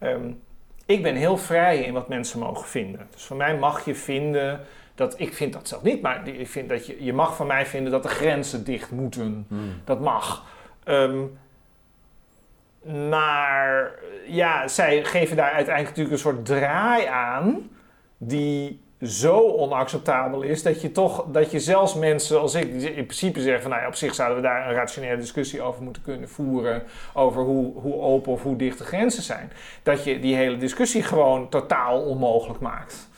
[0.00, 0.42] Um,
[0.86, 3.06] ik ben heel vrij in wat mensen mogen vinden.
[3.10, 4.60] Dus van mij mag je vinden
[4.94, 7.66] dat, ik vind dat zelf niet, maar ik vind dat je, je mag van mij
[7.66, 9.44] vinden dat de grenzen dicht moeten.
[9.48, 9.72] Hmm.
[9.84, 10.44] Dat mag.
[10.84, 11.38] Um,
[13.10, 13.90] maar
[14.26, 17.70] ja, zij geven daar uiteindelijk natuurlijk een soort draai aan
[18.18, 23.04] die zo onacceptabel is dat je toch, dat je zelfs mensen als ik, die in
[23.06, 26.28] principe zeggen van nou op zich zouden we daar een rationele discussie over moeten kunnen
[26.28, 26.82] voeren,
[27.14, 31.02] over hoe, hoe open of hoe dicht de grenzen zijn, dat je die hele discussie
[31.02, 33.08] gewoon totaal onmogelijk maakt.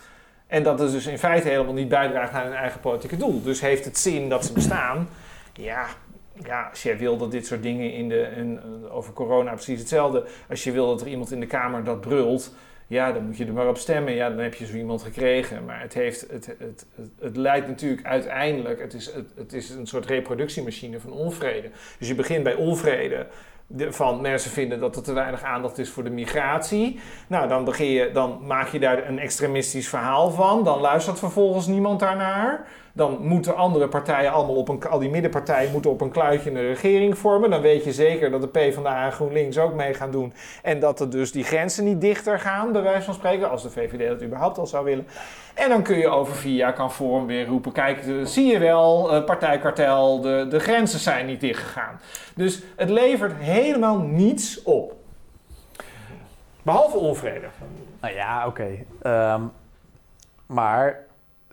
[0.46, 3.42] En dat het dus in feite helemaal niet bijdraagt naar hun eigen politieke doel.
[3.42, 5.08] Dus heeft het zin dat ze bestaan?
[5.52, 5.86] Ja,
[6.44, 8.58] ja, als jij wil dat dit soort dingen in de,
[8.90, 10.24] over corona precies hetzelfde.
[10.48, 12.54] Als je wil dat er iemand in de Kamer dat brult,
[12.88, 14.12] ja, dan moet je er maar op stemmen.
[14.12, 15.64] Ja, dan heb je zo iemand gekregen.
[15.64, 16.86] Maar het, heeft, het, het,
[17.20, 21.70] het, leidt natuurlijk uiteindelijk, het is, het, het is een soort reproductiemachine van onvrede.
[21.98, 23.26] Dus je begint bij onvrede.
[23.66, 27.00] De, van mensen vinden dat er te weinig aandacht is voor de migratie.
[27.26, 30.64] Nou, dan, begin je, dan maak je daar een extremistisch verhaal van.
[30.64, 32.66] Dan luistert vervolgens niemand daarnaar.
[32.98, 36.66] Dan moeten andere partijen allemaal op een, al die middenpartijen moeten op een kluitje een
[36.66, 37.50] regering vormen.
[37.50, 40.32] Dan weet je zeker dat de PvdA en GroenLinks ook mee gaan doen.
[40.62, 43.70] En dat er dus die grenzen niet dichter gaan, bij wijze van spreken, als de
[43.70, 45.06] VVD dat überhaupt al zou willen.
[45.54, 49.14] En dan kun je over vier jaar kan Forum weer roepen, kijk, zie je wel,
[49.14, 52.00] uh, partijkartel, de, de grenzen zijn niet dichtgegaan.
[52.34, 54.94] Dus het levert helemaal niets op.
[56.62, 57.46] Behalve onvrede.
[58.00, 58.84] Nou ja, oké.
[59.02, 59.34] Okay.
[59.34, 59.52] Um,
[60.46, 61.04] maar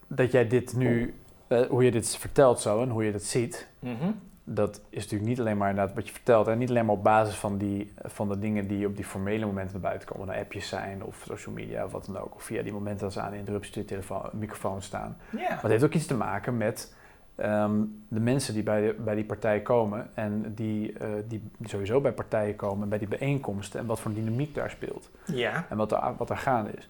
[0.08, 1.14] dat jij dit nu
[1.48, 4.20] uh, hoe je dit vertelt zo en hoe je dat ziet, mm -hmm.
[4.44, 6.48] dat is natuurlijk niet alleen maar inderdaad wat je vertelt.
[6.48, 9.46] En niet alleen maar op basis van, die, van de dingen die op die formele
[9.46, 10.28] momenten naar buiten komen.
[10.28, 12.36] Nou, appjes zijn of social media of wat dan ook.
[12.36, 15.18] Of via die momenten ze aan de interruptie telefoon, microfoon staan.
[15.30, 15.50] Yeah.
[15.50, 16.94] Maar het heeft ook iets te maken met
[17.38, 20.10] um, de mensen die bij, de, bij die partij komen.
[20.14, 23.80] En die, uh, die sowieso bij partijen komen, bij die bijeenkomsten.
[23.80, 25.10] En wat voor dynamiek daar speelt.
[25.26, 25.64] Yeah.
[25.70, 26.90] En wat er, wat er gaande is.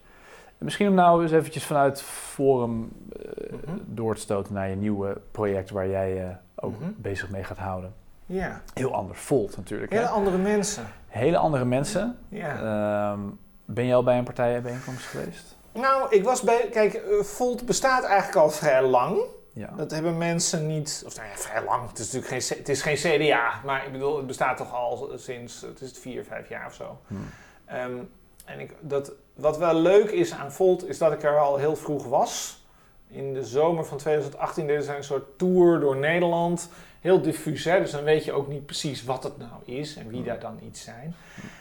[0.58, 3.82] Misschien om nou eens eventjes vanuit Forum uh, mm-hmm.
[3.86, 6.96] door te stoten naar je nieuwe project waar jij je uh, ook mm-hmm.
[6.98, 7.94] bezig mee gaat houden.
[8.26, 8.62] Ja.
[8.74, 9.92] Heel anders, Volt natuurlijk.
[9.92, 10.10] Hele hè?
[10.10, 10.86] andere mensen.
[11.08, 12.18] Hele andere mensen.
[12.30, 13.12] Ja.
[13.12, 15.56] Um, ben je al bij een partijbijeenkomst geweest?
[15.74, 16.68] Nou, ik was bij.
[16.72, 19.20] Kijk, uh, Volt bestaat eigenlijk al vrij lang.
[19.54, 19.70] Ja.
[19.78, 21.04] Dat hebben mensen niet.
[21.06, 21.90] Of nou ja, vrij lang.
[21.90, 23.62] Het is natuurlijk geen, het is geen CDA.
[23.66, 25.62] Maar ik bedoel, het bestaat toch al sinds.
[25.62, 26.98] Het is vier, vijf jaar of zo.
[27.08, 27.30] Hmm.
[27.74, 28.10] Um,
[28.46, 31.76] en ik, dat, wat wel leuk is aan Volt, is dat ik er al heel
[31.76, 32.64] vroeg was.
[33.08, 36.70] In de zomer van 2018 deden ze een soort tour door Nederland.
[37.00, 37.80] Heel diffuus, hè?
[37.80, 40.60] dus dan weet je ook niet precies wat het nou is en wie daar dan
[40.66, 41.16] iets zijn.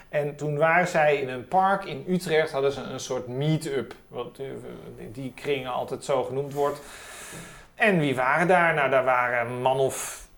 [0.09, 4.41] En toen waren zij in een park in Utrecht, hadden ze een soort meet-up, wat
[5.13, 6.81] die kringen altijd zo genoemd wordt.
[7.75, 8.75] En wie waren daar?
[8.75, 10.29] Nou, daar waren een man of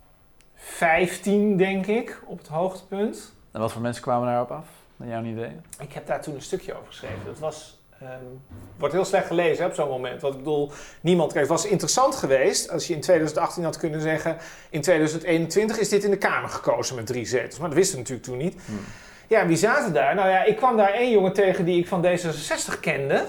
[0.54, 3.34] 15, denk ik, op het hoogtepunt.
[3.52, 4.66] En wat voor mensen kwamen daarop af?
[4.96, 5.52] Naar jouw idee?
[5.78, 7.24] Ik heb daar toen een stukje over geschreven.
[7.24, 8.42] Dat was, um,
[8.78, 10.20] wordt heel slecht gelezen hè, op zo'n moment.
[10.20, 11.32] Want ik bedoel, niemand...
[11.32, 14.36] Kijk, het was interessant geweest als je in 2018 had kunnen zeggen...
[14.70, 17.58] in 2021 is dit in de Kamer gekozen met drie zetels.
[17.58, 18.62] Maar dat wisten we natuurlijk toen niet.
[18.64, 18.80] Hmm.
[19.26, 20.14] Ja, wie zaten daar?
[20.14, 23.24] Nou ja, ik kwam daar één jongen tegen die ik van D66 kende.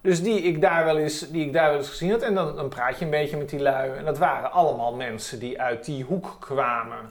[0.00, 2.22] Dus die ik daar wel eens, die ik daar wel eens gezien had.
[2.22, 3.96] En dan, dan praat je een beetje met die lui.
[3.96, 7.10] En dat waren allemaal mensen die uit die hoek kwamen.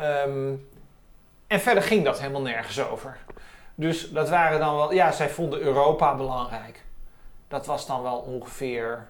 [0.00, 0.68] Um,
[1.52, 3.16] en verder ging dat helemaal nergens over.
[3.74, 6.84] Dus dat waren dan wel, ja, zij vonden Europa belangrijk.
[7.48, 9.06] Dat was dan wel ongeveer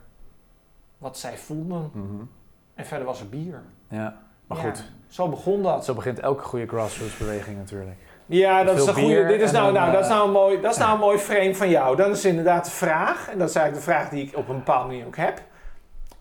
[0.98, 1.90] wat zij voelden.
[1.92, 2.31] Mm -hmm.
[2.74, 3.62] En verder was er bier.
[3.88, 4.85] Ja, maar ja, goed.
[5.09, 5.85] Zo begon dat.
[5.85, 7.96] Zo begint elke goede grassroots beweging natuurlijk.
[8.26, 9.26] Ja, dat is een goede.
[9.26, 11.55] Dit is nou, nou, dat is nou een mooi, dat is nou een mooi frame
[11.55, 11.96] van jou.
[11.96, 13.28] Dat is inderdaad de vraag.
[13.28, 15.42] En dat is eigenlijk de vraag die ik op een bepaalde manier ook heb.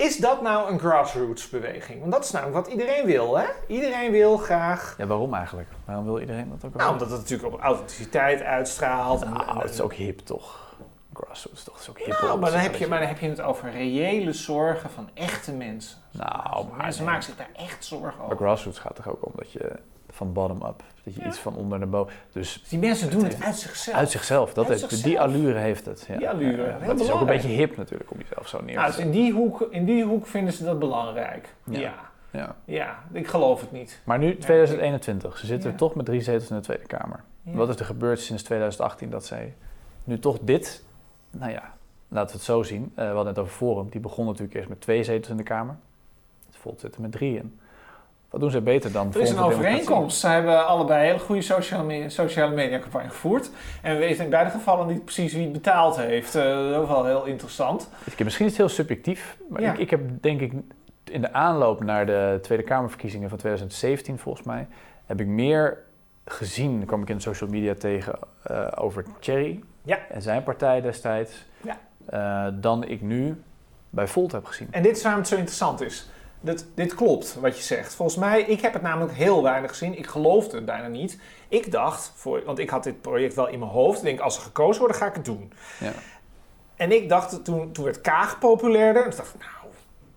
[0.01, 1.99] Is dat nou een grassroots beweging?
[1.99, 3.45] Want dat is namelijk wat iedereen wil, hè?
[3.67, 4.95] Iedereen wil graag...
[4.97, 5.69] Ja, waarom eigenlijk?
[5.85, 6.75] Waarom wil iedereen dat ook?
[6.75, 9.25] Nou, omdat het natuurlijk op authenticiteit uitstraalt.
[9.25, 10.75] Nou, en, het is ook hip, toch?
[11.13, 11.73] Grassroots, toch?
[11.73, 12.21] Het is ook hip.
[12.21, 15.53] Nou, maar dan, heb je, maar dan heb je het over reële zorgen van echte
[15.53, 15.97] mensen.
[16.11, 17.01] Nou, maar nee.
[17.01, 18.37] maken zich daar echt zorgen Maar over.
[18.37, 19.71] grassroots gaat toch ook om dat je
[20.11, 21.27] van bottom-up, dat je Ja.
[21.27, 22.13] iets van onder naar boven.
[22.31, 23.97] Dus Dus die mensen doen het uit zichzelf.
[23.97, 25.03] uit zichzelf, dat Uit heeft, zichzelf.
[25.03, 26.05] die allure heeft het.
[26.07, 26.17] Ja.
[26.17, 28.89] Die allure, Ja, het is ook een beetje hip natuurlijk om jezelf zo neer Nou,
[28.91, 31.55] te dus in die, hoek, in die hoek vinden ze dat belangrijk.
[31.63, 31.79] Ja.
[31.79, 31.93] Ja.
[32.31, 32.55] Ja.
[32.65, 32.99] ja.
[33.11, 34.01] ik geloof het niet.
[34.03, 35.77] Maar nu 2021, ze zitten Ja.
[35.77, 37.23] toch met drie zetels in de Tweede Kamer.
[37.43, 37.51] Ja.
[37.53, 39.53] Wat is er gebeurd sinds 2018 dat zij
[40.03, 40.83] nu toch dit,
[41.31, 41.73] nou ja,
[42.07, 42.91] laten we het zo zien.
[42.95, 45.43] Eh, we hadden het over Forum, die begon natuurlijk eerst met twee zetels in de
[45.43, 45.75] Kamer.
[46.45, 47.59] Het Volt zit er met drie in.
[48.31, 50.19] Wat doen zij beter dan Er is een overeenkomst.
[50.19, 53.49] Ze hebben allebei een hele goede sociale, me- sociale media campagne gevoerd.
[53.81, 56.35] En we weten in beide gevallen niet precies wie het betaald heeft.
[56.35, 57.89] Eh, dat is wel heel interessant.
[58.05, 59.73] Ik heb misschien is het heel subjectief, maar Ja.
[59.73, 60.51] ik, ik heb denk ik
[61.03, 64.67] in de aanloop naar de Tweede Kamerverkiezingen van 2017 volgens mij,
[65.05, 65.77] heb ik meer
[66.25, 69.97] gezien, kwam ik in de social media tegen, eh, over Thierry Ja.
[70.09, 71.77] en zijn partij destijds, Ja.
[72.05, 73.41] eh, dan ik nu
[73.89, 74.67] bij Volt heb gezien.
[74.71, 76.09] En dit is waarom het zo interessant is.
[76.41, 77.93] Dat, dit klopt wat je zegt.
[77.93, 79.97] Volgens mij, ik heb het namelijk heel weinig gezien.
[79.97, 81.17] Ik geloofde het bijna niet.
[81.47, 83.97] Ik dacht, voor, want ik had dit project wel in mijn hoofd.
[83.97, 85.53] Ik denk, als er gekozen wordt, dan ga ik het doen.
[85.79, 85.91] Ja.
[86.75, 89.03] En ik dacht, toen, toen werd Kaag populairder.
[89.03, 89.73] Dacht ik, nou,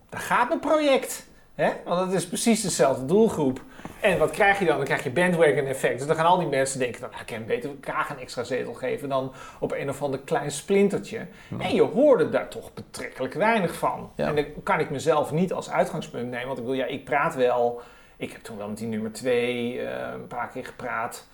[0.08, 1.26] daar gaat mijn project.
[1.54, 1.72] Hè?
[1.84, 3.60] Want het is precies dezelfde doelgroep.
[4.00, 4.76] En wat krijg je dan?
[4.76, 5.98] Dan krijg je bandwagon effect.
[5.98, 8.74] Dus dan gaan al die mensen denken, nou, ik kan beter Kaag een extra zetel
[8.74, 11.26] geven dan op een of ander klein splintertje.
[11.58, 14.10] En je hoorde daar toch betrekkelijk weinig van.
[14.16, 14.28] Ja.
[14.28, 16.46] En dan kan ik mezelf niet als uitgangspunt nemen.
[16.46, 17.82] Want ik wil, ja, ik praat wel.
[18.16, 21.26] Ik heb toen wel met die nummer twee eh, een paar keer gepraat.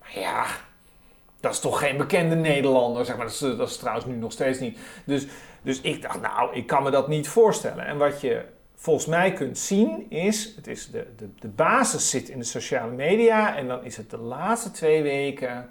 [0.00, 0.44] Maar ja,
[1.40, 3.26] dat is toch geen bekende Nederlander, zeg maar.
[3.26, 4.78] Dat is, dat is trouwens nu nog steeds niet.
[5.04, 5.26] Dus,
[5.62, 7.86] dus ik dacht, nou, ik kan me dat niet voorstellen.
[7.86, 8.44] En wat je
[8.76, 12.92] volgens mij kunt zien is, het is de, de, de basis zit in de sociale
[12.92, 13.56] media.
[13.56, 15.70] En dan is het de laatste twee weken,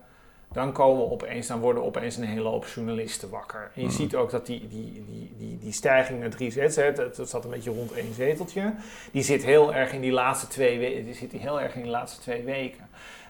[0.52, 3.72] dan komen opeens, dan worden opeens een hele hoop journalisten wakker.
[3.76, 3.96] En je Mhm.
[3.96, 7.30] ziet ook dat die, die, die, die, die stijging naar drie zetels, hè, dat, dat
[7.30, 8.74] zat een beetje rond één zeteltje.
[9.12, 11.06] Die zit heel erg in die laatste twee weken.
[11.06, 12.88] Die zit heel erg in die laatste twee weken.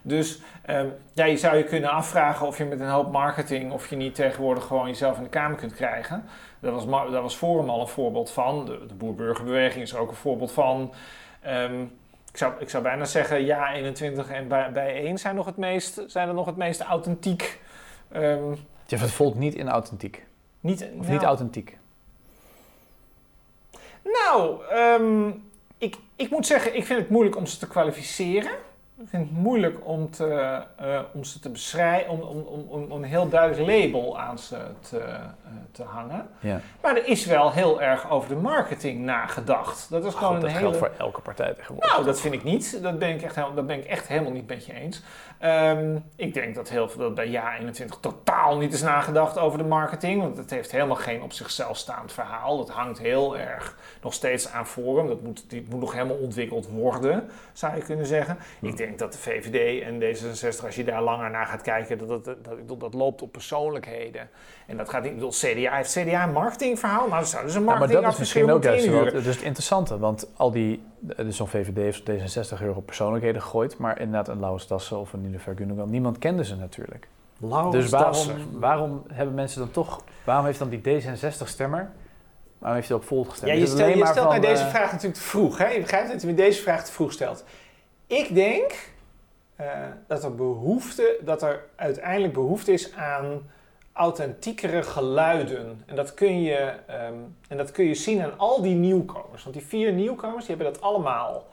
[0.07, 3.89] Dus ehm, ja, je zou je kunnen afvragen of je met een hoop marketing, of
[3.89, 6.25] je niet tegenwoordig gewoon jezelf in de Kamer kunt krijgen.
[6.59, 8.65] Daar was, daar was Forum al een voorbeeld van.
[8.65, 10.93] De, de Boer-Burgerbeweging is er ook een voorbeeld van.
[11.41, 11.81] Ehm,
[12.31, 15.57] ik, zou, ik zou bijna zeggen, ja, 21 en bij, bij 1 zijn, nog het
[15.57, 17.61] meest, zijn er nog het meest authentiek.
[18.11, 18.51] Ehm,
[18.85, 20.25] Je vindt Volt niet in authentiek,
[20.59, 21.77] niet, of nou, niet authentiek.
[24.03, 24.61] Nou,
[25.77, 28.51] ik, ik moet zeggen, ik vind het moeilijk om ze te kwalificeren.
[29.01, 32.91] Ik vind het moeilijk om, te, eh, om ze te beschrijven, om, om, om, om
[32.91, 34.57] een heel duidelijk label aan ze
[34.89, 35.19] te, eh,
[35.71, 36.27] te hangen.
[36.39, 36.59] Ja.
[36.81, 39.89] Maar er is wel heel erg over de marketing nagedacht.
[39.89, 40.77] Dat is gewoon dat een geldt hele...
[40.77, 41.91] voor elke partij tegenwoordig.
[41.91, 42.79] Nou, dat vind ik niet.
[42.81, 45.03] Dat ben ik echt, dat ben ik echt helemaal niet met je eens.
[45.45, 49.57] Ehm, ik denk dat, heel veel, dat bij jaar 21 totaal niet is nagedacht over
[49.57, 50.21] de marketing.
[50.21, 52.57] Want het heeft helemaal geen op zichzelf staand verhaal.
[52.57, 55.07] Dat hangt heel erg nog steeds aan Forum.
[55.07, 58.37] Dat moet, die moet nog helemaal ontwikkeld worden, zou je kunnen zeggen.
[58.61, 62.25] Ik denk dat de VVD en D66, als je daar langer naar gaat kijken, dat,
[62.25, 64.29] dat, dat, loopt op persoonlijkheden.
[64.67, 67.07] En dat gaat niet, ik bedoel, CDA heeft CDA een marketingverhaal.
[67.07, 69.99] Nou, zouden ze een Ja, maar dat is misschien ook juist dus het interessante.
[69.99, 73.77] Want al die, dus zo'n VVD heeft zo'n D66 euro op persoonlijkheden gegooid.
[73.77, 77.07] Maar inderdaad een Lauwers Dassen of een Nilofer Gundogan, niemand kende ze natuurlijk.
[77.71, 81.91] dus waarom, waarom hebben mensen dan toch, waarom heeft dan die D66-stemmer,
[82.57, 83.51] waarom heeft hij op Volt gestemd?
[83.51, 85.57] Ja, je, stel, stelt van, mij deze eh, vraag natuurlijk te vroeg.
[85.57, 85.67] Hè?
[85.67, 87.43] Je begrijpt dat je me deze vraag te vroeg stelt.
[88.07, 88.93] Ik denk
[89.55, 89.67] eh,
[90.07, 93.41] dat, er behoefte, dat er uiteindelijk behoefte is aan
[93.95, 95.83] authentiekere geluiden.
[95.85, 97.13] En dat, kun je, ehm,
[97.47, 99.43] en dat kun je zien aan al die nieuwkomers.
[99.43, 101.47] Want die vier nieuwkomers die hebben dat allemaal.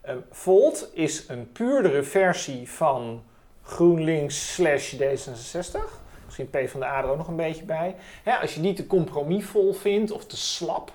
[0.00, 3.22] Ehm, Volt is een puurdere versie van
[3.62, 6.00] GroenLinks slash D66.
[6.24, 7.96] Misschien P van de A er ook nog een beetje bij.
[8.24, 10.92] Ja, als je die te compromisvol vindt of te slap,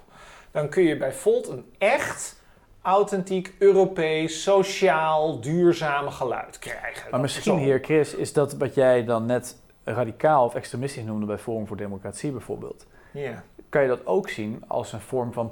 [0.51, 2.39] dan kun je bij Volt een echt
[2.81, 7.11] authentiek, Europees, sociaal, duurzaam geluid krijgen.
[7.11, 7.63] Maar misschien zo.
[7.63, 11.77] hier, Chris, is dat wat jij dan net radicaal of extremistisch noemde bij Forum voor
[11.77, 12.87] Democratie bijvoorbeeld.
[13.69, 15.51] Kan je dat ook zien als een vorm van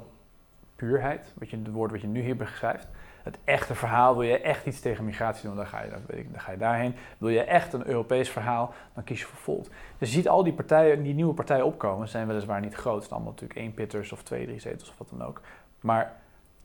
[0.76, 2.88] puurheid, wat je, het woord wat je nu hier beschrijft.
[3.22, 6.18] Het echte verhaal, wil je echt iets tegen migratie doen, dan ga je, dan weet
[6.18, 6.94] ik, dan ga je daarheen.
[7.18, 9.70] Wil je echt een Europees verhaal, dan kies je voor Volt.
[9.98, 12.94] Dus je ziet al die partijen, die nieuwe partijen opkomen, zijn weliswaar niet groot.
[12.94, 15.40] Het zijn allemaal natuurlijk één pitters of twee, drie zetels of wat dan ook.
[15.80, 16.16] Maar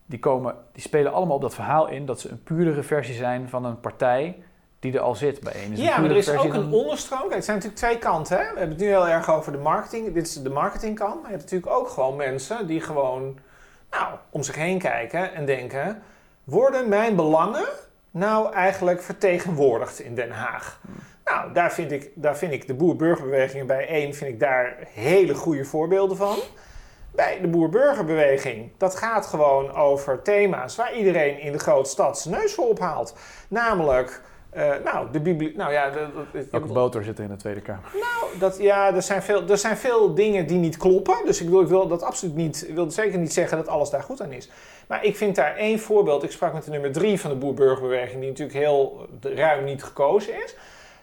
[0.06, 3.48] die, komen, die spelen allemaal op dat verhaal in dat ze een puurdere versie zijn
[3.48, 4.42] van een partij
[4.78, 5.70] die er al zit bij één.
[5.70, 7.20] Dus Ja, maar er is ook een onderstroom.
[7.20, 8.36] Kijk, het zijn natuurlijk twee kanten.
[8.36, 8.42] Hè?
[8.42, 10.14] We hebben het nu heel erg over de marketing.
[10.14, 11.14] Dit is de marketingkant.
[11.14, 13.38] Maar je hebt natuurlijk ook gewoon mensen die gewoon
[13.90, 16.02] Nou, om zich heen kijken en denken:
[16.44, 17.66] worden mijn belangen
[18.10, 20.80] nou eigenlijk vertegenwoordigd in Den Haag?
[21.24, 25.34] Nou, daar vind ik, daar vind ik de boer-burgerbewegingen bij één vind ik daar hele
[25.34, 26.36] goede voorbeelden van.
[27.14, 32.34] Bij de boer-burgerbeweging, dat gaat gewoon over thema's waar iedereen in de grote stad zijn
[32.34, 33.16] neus voor ophaalt.
[33.48, 34.22] Namelijk,
[34.56, 35.56] uh, nou, de bibliotheek.
[35.56, 35.90] Nou ja,
[36.50, 37.90] Welke boter zit er in de Tweede Kamer?
[37.92, 41.16] Nou, dat, ja, er zijn, veel, er zijn veel dingen die niet kloppen.
[41.24, 43.90] Dus ik wil, ik wil dat absoluut niet, ik wil zeker niet zeggen dat alles
[43.90, 44.50] daar goed aan is.
[44.88, 46.22] Maar ik vind daar één voorbeeld.
[46.22, 50.42] Ik sprak met de nummer drie van de boer-burgerbeweging, die natuurlijk heel ruim niet gekozen
[50.44, 50.54] is.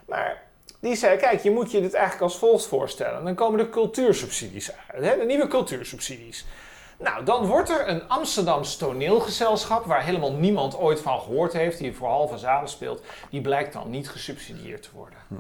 [0.06, 0.42] Maar
[0.80, 3.24] die zei, kijk, je moet je dit eigenlijk als volgt voorstellen.
[3.24, 6.46] Dan komen de cultuursubsidies uit, hè, de nieuwe cultuursubsidies.
[7.04, 11.96] Nou, dan wordt er een Amsterdams toneelgezelschap, waar helemaal niemand ooit van gehoord heeft, die
[11.96, 15.18] voor halve zalen speelt, die blijkt dan niet gesubsidieerd te worden.
[15.28, 15.36] Hm.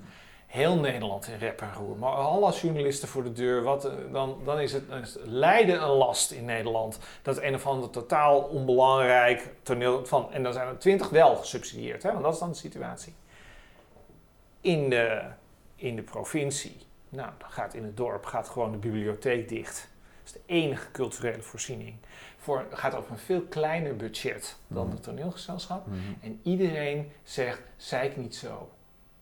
[0.46, 1.98] Heel Nederland in rep en roer.
[1.98, 5.90] Maar alle journalisten voor de deur, wat, eh, dan, dan is het is lijden een
[5.90, 7.00] last in Nederland.
[7.22, 10.32] Dat een of ander totaal onbelangrijk toneel van.
[10.32, 13.16] En dan zijn er twintig wel gesubsidieerd, hè, want dat is dan de situatie
[14.62, 15.22] in de,
[15.76, 16.78] in de provincie.
[17.10, 19.92] Nou, dan gaat in het dorp gaat gewoon de bibliotheek dicht.
[20.24, 21.96] Dat is de enige culturele voorziening.
[22.38, 25.88] Voor, het gaat over een veel kleiner budget dan het toneelgezelschap.
[25.88, 26.18] Mm.
[26.22, 28.70] En iedereen zegt, zeik niet zo.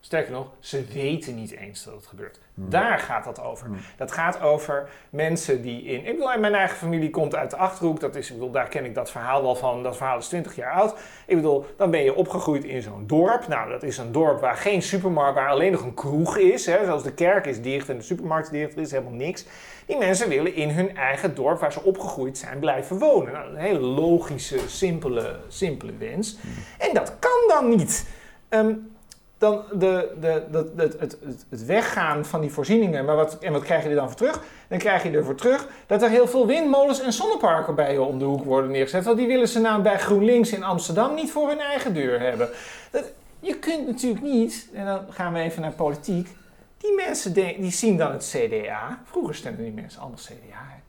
[0.03, 2.39] Sterker nog, ze weten niet eens dat het gebeurt.
[2.53, 2.69] Hmm.
[2.69, 3.69] Daar gaat dat over.
[3.97, 6.05] Dat gaat over mensen die in.
[6.05, 7.99] Ik bedoel, mijn eigen familie komt uit de achterhoek.
[7.99, 9.83] Dat is, ik bedoel, daar ken ik dat verhaal wel van.
[9.83, 10.99] Dat verhaal is 20 jaar oud.
[11.25, 13.47] Ik bedoel, dan ben je opgegroeid in zo'n dorp.
[13.47, 16.65] Nou, dat is een dorp waar geen supermarkt, waar alleen nog een kroeg is.
[16.65, 18.75] Hè, zoals de kerk is dicht en de supermarkt is dicht.
[18.75, 19.45] Er is helemaal niks.
[19.91, 23.33] Die mensen willen in hun eigen dorp, waar ze opgegroeid zijn, blijven wonen.
[23.33, 26.37] Nou, een hele logische, simpele, simpele wens.
[26.41, 26.51] Hmm.
[26.77, 28.05] En dat kan dan niet.
[28.49, 28.91] Um,
[29.37, 31.17] dan de, de, de, het, het,
[31.49, 33.05] het, weggaan van die voorzieningen.
[33.05, 34.41] Maar wat, en wat krijg je er dan voor terug?
[34.67, 38.19] Dan krijg je ervoor terug dat er heel veel windmolens en zonneparken bij je om
[38.19, 39.05] de hoek worden neergezet.
[39.05, 42.49] Want die willen ze nou bij GroenLinks in Amsterdam niet voor hun eigen deur hebben.
[42.91, 46.39] Dat, je kunt natuurlijk niet, en dan gaan we even naar politiek.
[46.81, 48.99] Die mensen die zien dan het CDA.
[49.03, 50.81] Vroeger stemden die mensen anders CDA.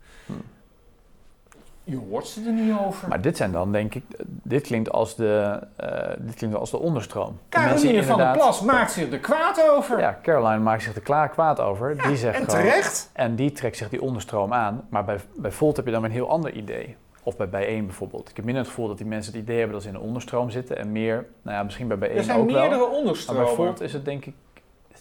[1.84, 3.08] Je hoort ze er niet over.
[3.08, 6.78] Maar dit zijn dan, denk ik, dit klinkt als de, uh, dit klinkt als de
[6.78, 7.38] onderstroom.
[7.48, 10.00] Caroline van der Plas maakt zich er kwaad over.
[10.00, 12.02] Ja, Caroline maakt zich er klaar kwaad over.
[12.02, 13.10] die zegt en terecht.
[13.12, 14.86] en die trekt zich die onderstroom aan.
[14.88, 16.96] Maar bij, bij Volt heb je dan een heel ander idee.
[17.22, 18.28] Of bij Bijeen bijvoorbeeld.
[18.28, 20.00] Ik heb minder het gevoel dat die mensen het idee hebben dat ze in een
[20.00, 20.78] onderstroom zitten.
[20.78, 22.36] En meer, nou ja, misschien bij Bijeen ook wel.
[22.36, 23.42] Er zijn meerdere onderstromen.
[23.42, 24.34] Maar bij Volt is het denk ik,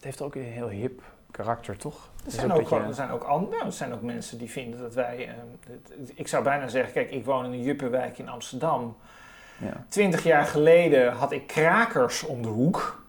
[0.02, 2.10] het heeft ook een heel hip karakter, toch?
[2.26, 5.28] Er zijn, ook, er, zijn ook nou, er zijn ook mensen die vinden dat wij...
[5.28, 5.34] Uh,
[6.14, 8.98] ik zou bijna zeggen, kijk, ik woon in een juppenwijk in Amsterdam.
[9.58, 9.86] Ja.
[9.88, 13.04] Twintig jaar geleden had ik krakers om de hoek.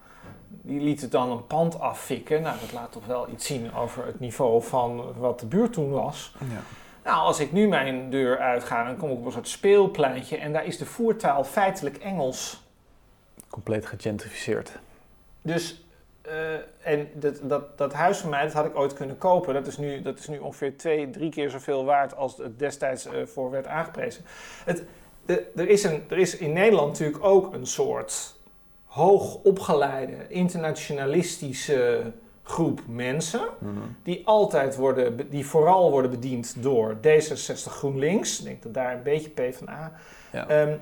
[0.49, 2.43] Die lieten dan een pand affikken.
[2.43, 5.91] Nou, dat laat toch wel iets zien over het niveau van wat de buurt toen
[5.91, 6.35] was.
[6.39, 6.61] Ja.
[7.05, 10.53] Nou, als ik nu mijn deur uitga, dan kom ik op een soort speelpleintje en
[10.53, 12.63] daar is de voertaal feitelijk Engels.
[13.49, 14.79] Compleet gegentrificeerd.
[15.43, 15.82] Dus
[16.27, 19.55] uh, en dat, dat, dat huis van mij, dat had ik ooit kunnen kopen.
[19.55, 23.07] Dat is nu, dat is nu ongeveer twee, drie keer zoveel waard als het destijds
[23.07, 24.25] uh, voor werd aangeprezen.
[24.65, 24.85] Het,
[25.27, 28.35] de, er, is een, er is in Nederland natuurlijk ook een soort
[28.85, 33.43] hoogopgeleide, internationalistische groep mensen.
[33.59, 33.73] Mhm.
[34.03, 38.39] Die altijd worden, die vooral worden bediend door D66 GroenLinks.
[38.39, 39.93] Ik denk dat daar een beetje PvdA.
[40.33, 40.63] Ja.
[40.63, 40.81] Um,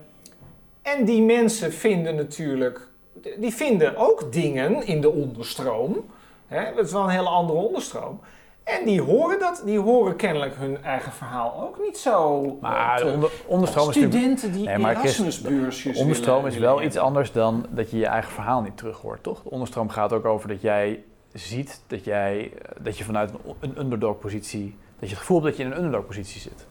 [0.83, 2.90] en die mensen vinden natuurlijk
[3.39, 6.05] die vinden ook dingen in de onderstroom.
[6.47, 6.75] Hè?
[6.75, 8.21] Dat is wel een hele andere onderstroom.
[8.65, 12.43] En die horen dat, die horen kennelijk hun eigen verhaal ook niet zo.
[12.61, 15.99] Maar onder, onderstroom studenten die nee, Erasmusbeursjes.
[15.99, 19.43] Onderstroom is wel iets anders dan dat je je eigen verhaal niet terug hoort, toch?
[19.43, 24.19] De onderstroom gaat ook over dat jij ziet dat jij dat je vanuit een underdog
[24.19, 26.67] positie, dat je het gevoel hebt dat je in een underdog positie zit.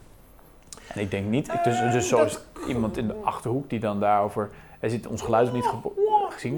[0.94, 4.50] En ik denk niet, dus, dus zo is iemand in de achterhoek die dan daarover,
[4.78, 5.66] hij ziet ons geluid niet
[6.32, 6.54] gezien,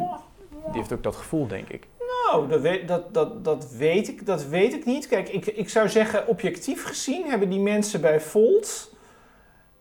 [0.71, 1.87] die heeft ook dat gevoel, denk ik.
[2.27, 5.09] Nou, dat weet, dat, dat, dat weet, ik, dat weet ik niet.
[5.09, 8.91] Kijk, ik, ik zou zeggen, objectief gezien hebben die mensen bij Volt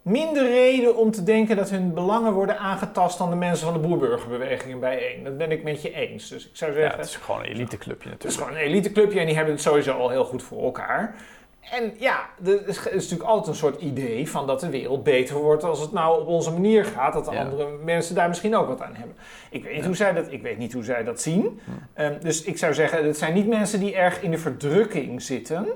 [0.02, 3.88] minder reden om te denken dat hun belangen worden aangetast dan de mensen van de
[3.88, 5.24] boerburgerbeweging bijeen.
[5.24, 6.30] Dat ben ik met je eens.
[6.30, 6.92] Dus ik zou zeggen.
[6.92, 8.22] Ja, het is gewoon een eliteclubje natuurlijk.
[8.22, 11.16] Het is gewoon een eliteclubje en die hebben het sowieso al heel goed voor elkaar.
[11.62, 15.64] En ja, er is, natuurlijk altijd een soort idee van dat de wereld beter wordt
[15.64, 17.14] als het nou op onze manier gaat.
[17.14, 19.16] Dat de andere mensen daar misschien ook wat aan hebben.
[19.50, 21.60] Ik weet niet, hoe, zij dat, ik weet niet hoe zij dat zien.
[21.94, 25.68] Ehm, dus ik zou zeggen, het zijn niet mensen die erg in de verdrukking zitten.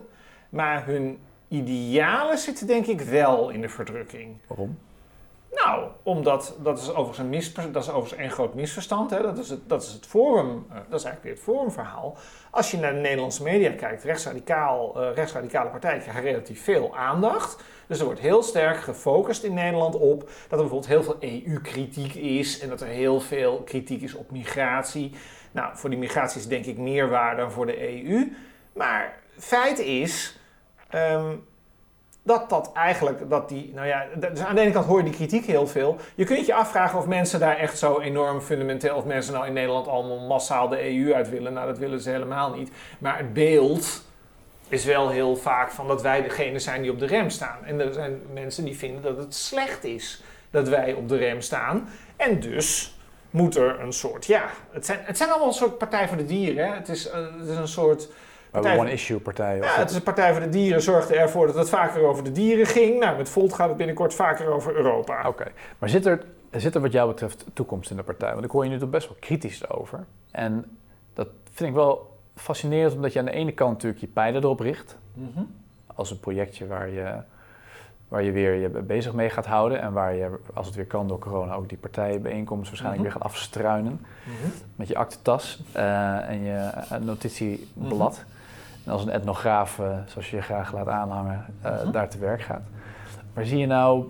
[0.49, 1.17] Maar hun
[1.47, 4.37] idealen zitten denk ik wel in de verdrukking.
[4.47, 4.77] Waarom?
[5.63, 9.09] Nou, omdat dat is overigens een, dat is een groot misverstand.
[9.09, 9.21] Hè?
[9.21, 12.17] Dat, is het, dat is het forum, uh, dat is eigenlijk weer het forumverhaal.
[12.49, 17.63] Als je naar de Nederlandse media kijkt, rechtsradicaal, uh, rechtsradicale partijen krijgen relatief veel aandacht.
[17.87, 22.13] Dus er wordt heel sterk gefocust in Nederland op dat er bijvoorbeeld heel veel EU-kritiek
[22.13, 25.11] is en dat er heel veel kritiek is op migratie.
[25.51, 28.31] Nou, voor die migratie is denk ik meer waar dan voor de EU.
[28.73, 30.39] Maar feit is.
[30.95, 31.45] Um,
[32.25, 35.13] dat dat eigenlijk, dat die, nou ja, dus aan de ene kant hoor je die
[35.13, 35.97] kritiek heel veel.
[36.15, 39.53] Je kunt je afvragen of mensen daar echt zo enorm fundamenteel, of mensen nou in
[39.53, 41.53] Nederland allemaal massaal de EU uit willen.
[41.53, 42.71] Nou, dat willen ze helemaal niet.
[42.99, 44.03] Maar het beeld
[44.67, 47.65] is wel heel vaak van dat wij degene zijn die op de rem staan.
[47.65, 51.41] En er zijn mensen die vinden dat het slecht is dat wij op de rem
[51.41, 51.89] staan.
[52.15, 52.97] En dus
[53.29, 56.25] moet er een soort, ja, het zijn, het zijn allemaal een soort partij voor de
[56.25, 56.73] dieren.
[56.73, 58.07] Het, is, het is een soort
[58.61, 59.57] Partij one-issue partij.
[59.57, 62.31] Ja, het is een Partij voor de Dieren zorgde ervoor dat het vaker over de
[62.31, 62.99] dieren ging.
[62.99, 65.27] Nou, met Volt gaat het binnenkort vaker over Europa.
[65.27, 68.33] Oké, maar zit er, zit er wat jou betreft toekomst in de partij?
[68.33, 70.05] Want ik hoor je nu toch best wel kritisch over.
[70.31, 70.77] En
[71.13, 74.59] dat vind ik wel fascinerend, omdat je aan de ene kant natuurlijk je pijlen erop
[74.59, 74.97] richt.
[75.13, 75.47] Mm
[75.95, 77.13] Als een projectje waar je,
[78.07, 79.81] waar je weer je bezig mee gaat houden.
[79.81, 83.21] En waar je, als het weer kan door corona, ook die partijenbijeenkomsten waarschijnlijk mm weer
[83.21, 84.05] gaat afstruinen.
[84.23, 84.49] Mhm.
[84.75, 88.23] Met je aktentas uh, en je uh, notitieblad.
[88.85, 92.41] En als een etnograaf, uh, zoals je je graag laat aanhangen, uh, daar te werk
[92.41, 92.63] gaat.
[93.33, 94.05] Maar zie je nou,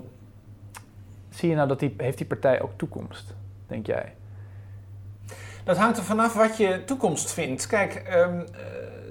[1.30, 3.36] zie je nou dat die, heeft die partij ook toekomst,
[3.68, 4.16] denk jij?
[5.64, 7.68] Dat hangt er vanaf wat je toekomst vindt.
[7.68, 8.46] Kijk, um, uh,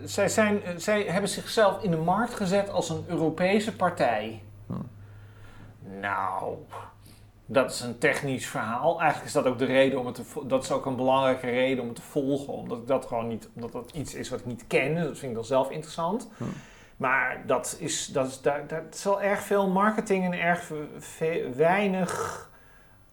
[0.04, 4.42] zij, zijn, zij hebben zichzelf in de markt gezet als een Europese partij.
[4.66, 4.72] Hm.
[6.00, 6.56] Nou,
[7.46, 9.00] dat is een technisch verhaal.
[9.00, 11.82] Eigenlijk is dat ook de reden om het te dat is ook een belangrijke reden
[11.82, 12.52] om het te volgen.
[12.52, 14.94] Omdat ik dat gewoon niet, omdat dat iets is wat ik niet ken.
[14.94, 16.28] Dat vind ik dan zelf interessant.
[16.36, 16.44] Hm.
[16.96, 20.72] Maar dat is, dat is, daar, daar is wel erg veel marketing en erg
[21.56, 22.50] weinig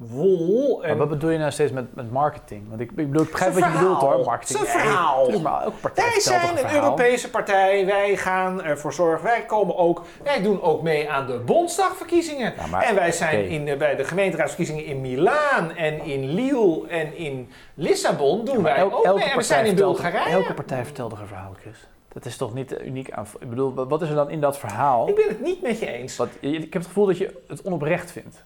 [0.09, 0.83] wol.
[0.83, 2.69] En maar wat bedoel je nou steeds met, met marketing?
[2.69, 4.59] Want ik, ik bedoel, ik begrijp wat je bedoelt hoor, marketing.
[4.59, 5.39] Het is een verhaal.
[5.39, 10.61] maar wij zijn een, Europese partij, wij gaan ervoor zorgen, wij komen ook, wij doen
[10.61, 12.53] ook mee aan de Bondsdagverkiezingen.
[12.81, 18.45] en wij zijn in, bij de gemeenteraadsverkiezingen in Milaan en in Lille en in Lissabon
[18.45, 19.23] doen wij ook mee.
[19.23, 20.29] En we zijn in Bulgarije.
[20.29, 21.87] Elke partij vertelt er een verhaal, Chris.
[22.13, 23.25] Dat is toch niet uniek aan.
[23.39, 25.07] Ik bedoel, wat is er dan in dat verhaal?
[25.07, 26.17] Ik ben het niet met je eens.
[26.17, 28.43] Wat, ik heb het gevoel dat je het onoprecht vindt.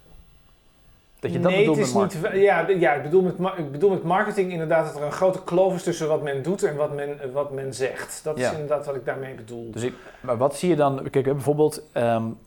[1.26, 2.34] Dat je dat nee, bedoelt het is met marketing.
[2.34, 5.44] Niet, ja, ja ik, bedoel met, ik bedoel met marketing inderdaad dat er een grote
[5.44, 8.24] kloof is tussen wat men doet en wat men, wat men zegt.
[8.24, 9.72] Dat is inderdaad wat ik daarmee bedoel.
[9.72, 11.10] Dus ik, maar wat zie je dan?
[11.10, 12.38] Kijk, bijvoorbeeld um,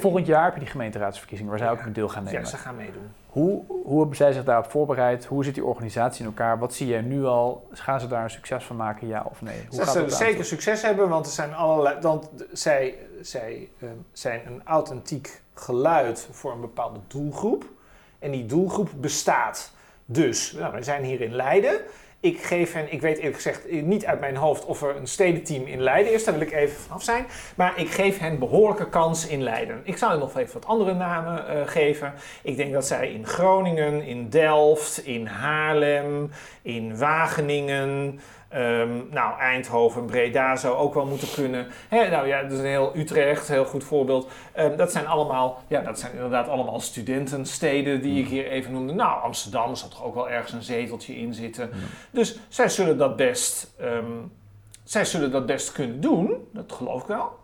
[0.00, 2.40] volgend jaar heb je die gemeenteraadsverkiezingen waar zij ook een deel gaan nemen.
[2.40, 3.02] Ja, ze gaan meedoen.
[3.26, 5.24] Hoe, hoe hebben zij zich daarop voorbereid?
[5.24, 6.58] Hoe zit die organisatie in elkaar?
[6.58, 7.68] Wat zie jij nu al?
[7.70, 9.66] Gaan ze daar een succes van maken, ja of nee?
[9.68, 12.00] Hoe ze zullen zeker succes hebben, want er zijn allerlei.
[12.00, 17.64] Want zij, zij um, zijn een authentiek geluid voor een bepaalde doelgroep.
[18.26, 19.72] En die doelgroep bestaat.
[20.04, 21.80] Dus, nou, we zijn hier in Leiden.
[22.20, 25.66] Ik geef hen, ik weet eerlijk gezegd niet uit mijn hoofd of er een stedenteam
[25.66, 26.24] in Leiden is.
[26.24, 27.26] Daar wil ik even vanaf zijn.
[27.56, 29.80] Maar ik geef hen behoorlijke kans in Leiden.
[29.84, 32.14] Ik zou nog even wat andere namen uh, geven.
[32.42, 36.30] Ik denk dat zij in Groningen, in Delft, in Haarlem,
[36.62, 38.20] in Wageningen,
[38.54, 41.66] Um, nou, Eindhoven, Breda zou ook wel moeten kunnen.
[41.88, 44.30] He, nou ja, dat is een heel Utrecht, heel goed voorbeeld.
[44.58, 48.92] Um, dat zijn allemaal, ja, dat zijn inderdaad allemaal studentensteden die ik hier even noemde.
[48.92, 51.70] Nou, Amsterdam zal toch ook wel ergens een zeteltje in zitten.
[52.10, 54.32] Dus zij zullen dat best, um,
[54.84, 56.48] zij zullen dat best kunnen doen.
[56.52, 57.38] Dat geloof ik wel.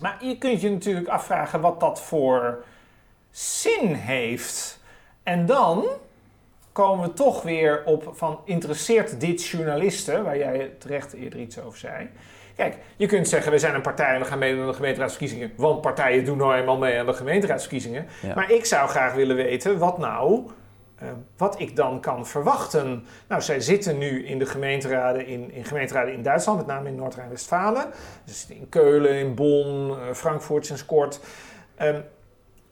[0.00, 2.64] Maar je kunt je natuurlijk afvragen wat dat voor
[3.30, 4.80] zin heeft.
[5.22, 5.86] En dan
[6.72, 11.78] komen we toch weer op van interesseert dit journalisten, waar jij terecht eerder iets over
[11.78, 12.10] zei.
[12.56, 15.52] Kijk, je kunt zeggen, we zijn een partij en we gaan meedoen aan de gemeenteraadsverkiezingen,
[15.56, 18.06] want partijen doen nou eenmaal mee aan de gemeenteraadsverkiezingen.
[18.34, 20.50] Maar ik zou graag willen weten wat nou,
[21.02, 23.06] uh, wat ik dan kan verwachten.
[23.28, 26.94] Nou, zij zitten nu in de gemeenteraden in, in gemeenteraden in Duitsland, met name in
[26.94, 27.86] Noord-Rijn-Westfalen.
[28.24, 31.20] Ze zitten in Keulen, in Bonn, uh, Frankfurt sinds kort.
[31.82, 32.04] Um,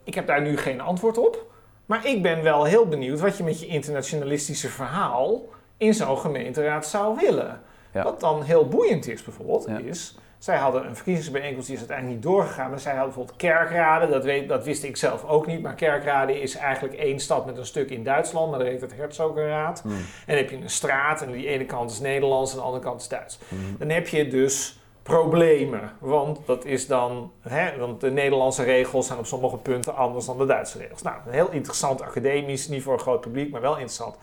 [0.04, 1.47] ik heb daar nu geen antwoord op.
[1.88, 5.42] Maar ik ben wel heel benieuwd wat je met je internationalistische verhaal
[5.76, 7.60] in zo'n gemeenteraad zou willen.
[7.92, 10.14] Wat dan heel boeiend is bijvoorbeeld, is...
[10.38, 12.70] Zij hadden een verkiezingsbijeenkomst, die is uiteindelijk niet doorgegaan.
[12.70, 15.62] Maar zij hadden bijvoorbeeld kerkraden, dat, weet, dat wist ik zelf ook niet.
[15.62, 18.96] Maar kerkraden is eigenlijk één stad met een stuk in Duitsland, maar dat heet het
[18.96, 19.80] Herzogenraad.
[19.80, 19.92] Hmm.
[19.92, 22.84] En dan heb je een straat en die ene kant is Nederlands en de andere
[22.84, 23.38] kant is Duits.
[23.48, 23.76] Hmm.
[23.78, 24.77] Dan heb je dus
[25.08, 25.92] problemen.
[25.98, 30.38] Want dat is dan, hè, want de Nederlandse regels zijn op sommige punten anders dan
[30.38, 31.02] de Duitse regels.
[31.02, 34.16] Nou, heel interessant academisch, niet voor een groot publiek, maar wel interessant.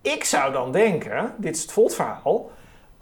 [0.00, 2.50] Ik zou dan denken, dit is het voltverhaal,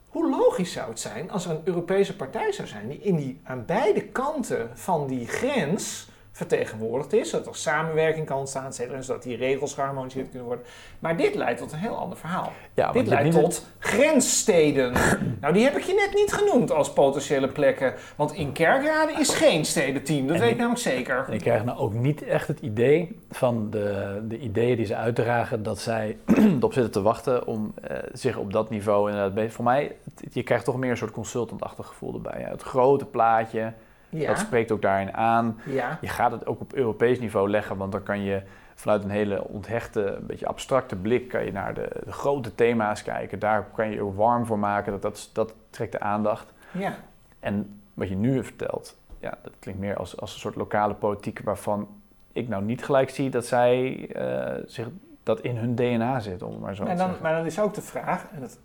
[0.09, 3.40] hoe logisch zou het zijn als er een Europese partij zou zijn die in die,
[3.45, 9.22] aan beide kanten van die grens vertegenwoordigd is, zodat er samenwerking kan ontstaan, en zodat
[9.22, 10.64] die regels geharmoniseerd kunnen worden.
[10.99, 12.53] Maar dit leidt tot een heel ander verhaal.
[12.74, 14.93] Ja, dit leidt tot grenssteden.
[15.41, 19.35] nou, die heb ik je net niet genoemd als potentiële plekken, want in Kerkrade is
[19.35, 21.24] geen stedenteam, dat En weet ik namelijk zeker.
[21.26, 24.97] En ik krijg nou ook niet echt het idee van de, de ideeën die ze
[24.97, 26.16] uitdragen dat zij
[26.59, 29.53] erop zitten te wachten om eh, zich op dat niveau inderdaad.
[29.53, 32.41] Voor mij, het- je krijgt toch meer een soort consultantachtig gevoel erbij.
[32.41, 33.72] Ja, het grote plaatje,
[34.19, 35.61] dat spreekt ook daarin aan.
[35.67, 35.99] ja.
[36.01, 38.43] Je gaat het ook op Europees niveau leggen, want dan kan je
[38.75, 43.03] vanuit een hele onthechte, een beetje abstracte blik kan je naar de, de grote thema's
[43.03, 43.39] kijken.
[43.39, 46.53] Daar kan je je ook warm voor maken, dat, dat, dat trekt de aandacht.
[46.71, 46.95] ja.
[47.41, 51.41] En wat je nu vertelt, ja, dat klinkt meer als, als een soort lokale politiek
[51.41, 51.89] waarvan
[52.33, 54.89] ik nou niet gelijk zie dat zij eh, zich
[55.23, 57.83] dat in hun DNA zit, om maar zo En dan, maar dan is ook de
[57.83, 58.59] vraag, en dat,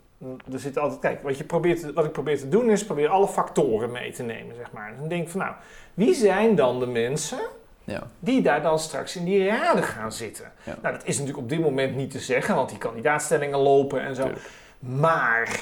[0.52, 3.28] er zit altijd, kijk, wat, je probeert, wat ik probeer te doen is, probeer alle
[3.28, 4.90] factoren mee te nemen, zeg maar.
[4.90, 5.54] En dan denk ik van, nou,
[5.94, 7.40] wie zijn dan de mensen
[7.84, 8.04] Ja.
[8.20, 10.52] die daar dan straks in die raden gaan zitten?
[10.64, 10.76] Ja.
[10.82, 14.16] Nou, dat is natuurlijk op dit moment niet te zeggen, want die kandidaatstellingen lopen en
[14.16, 14.24] zo.
[14.24, 14.50] Tuurlijk.
[14.80, 15.60] Maar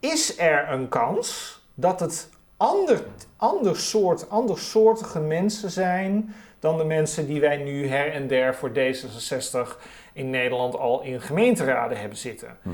[0.00, 3.04] is er een kans dat het ander,
[3.36, 8.70] ander soort, andersoortige mensen zijn dan de mensen die wij nu her en der voor
[8.70, 9.80] D66
[10.12, 12.58] in Nederland al in gemeenteraden hebben zitten?
[12.62, 12.70] Hm.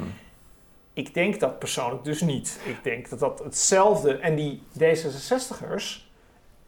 [0.93, 2.61] Ik denk dat persoonlijk dus niet.
[2.65, 4.17] Ik denk dat dat hetzelfde.
[4.17, 6.11] En die D66ers,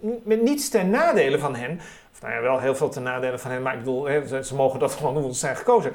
[0.07, 1.81] n- met niets ten nadele van hen.
[2.13, 4.09] Of nou ja, wel heel veel ten nadele van hen, maar ik bedoel,
[4.43, 5.93] ze, mogen dat gewoon doen, want ze zijn gekozen.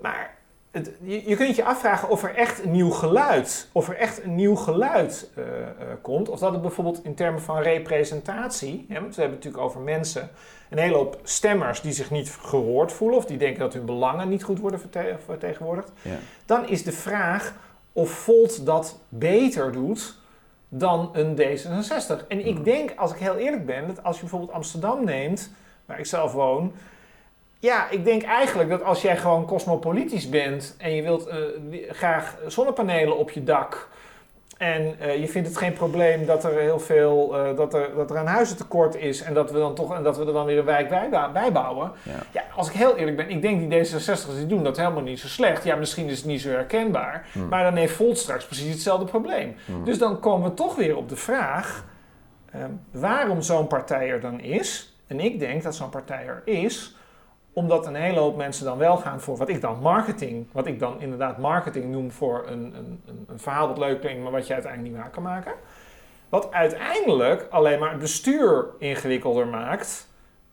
[0.00, 0.34] Maar
[0.70, 4.34] het, je, kunt je afvragen of er echt een nieuw geluid, of er echt een
[4.34, 5.68] nieuw geluid eh, eh,
[6.02, 6.28] komt.
[6.28, 10.30] Of dat het bijvoorbeeld in termen van representatie, want we hebben het natuurlijk over mensen,
[10.70, 14.28] een hele hoop stemmers die zich niet gehoord voelen of die denken dat hun belangen
[14.28, 16.16] niet goed worden verte- vertegenwoordigd Ja.
[16.46, 17.54] dan is de vraag
[17.92, 20.18] of Volt dat beter doet
[20.68, 22.26] dan een D66.
[22.28, 25.50] En ik denk, als ik heel eerlijk ben, dat als je bijvoorbeeld Amsterdam neemt,
[25.86, 26.72] waar ik zelf woon,
[27.58, 31.36] ja, ik denk eigenlijk dat als jij gewoon cosmopolitisch bent en je wilt eh,
[31.88, 33.88] graag zonnepanelen op je dak
[34.60, 38.10] en eh, je vindt het geen probleem dat er heel veel, eh, dat, er, dat
[38.10, 40.58] er een huizentekort is en dat we dan toch en dat we er dan weer
[40.58, 41.92] een wijk bij, bijbouwen.
[42.02, 42.12] Ja.
[42.32, 45.20] Ja, als ik heel eerlijk ben, ik denk die D66'ers die doen dat helemaal niet
[45.20, 45.64] zo slecht.
[45.64, 47.48] Ja, misschien is het niet zo herkenbaar, Hm.
[47.48, 49.56] maar dan heeft Volt straks precies hetzelfde probleem.
[49.64, 49.84] Hm.
[49.84, 51.84] Dus dan komen we toch weer op de vraag
[52.52, 54.94] ehm, waarom zo'n partij er dan is.
[55.06, 56.96] En ik denk dat zo'n partij er is
[57.52, 60.78] omdat een hele hoop mensen dan wel gaan voor wat ik dan marketing, wat ik
[60.78, 64.46] dan inderdaad marketing noem voor een, een, een, een verhaal dat leuk klinkt, maar wat
[64.46, 65.52] je uiteindelijk niet waar kan maken.
[66.28, 70.08] Wat uiteindelijk alleen maar het bestuur ingewikkelder maakt.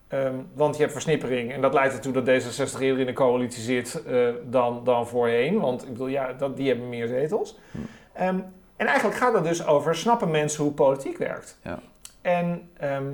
[0.08, 3.64] Ehm, want je hebt versnippering en dat leidt ertoe dat D66 eerder in de coalitie
[3.64, 5.60] zit eh, dan, dan voorheen.
[5.60, 7.58] Want ik bedoel, ja, dat, die hebben meer zetels.
[7.72, 7.78] Hm.
[8.14, 8.40] Ehm,
[8.76, 11.60] en eigenlijk gaat het dus over, snappen mensen hoe politiek werkt?
[11.64, 11.80] Ja.
[12.22, 13.14] En ehm,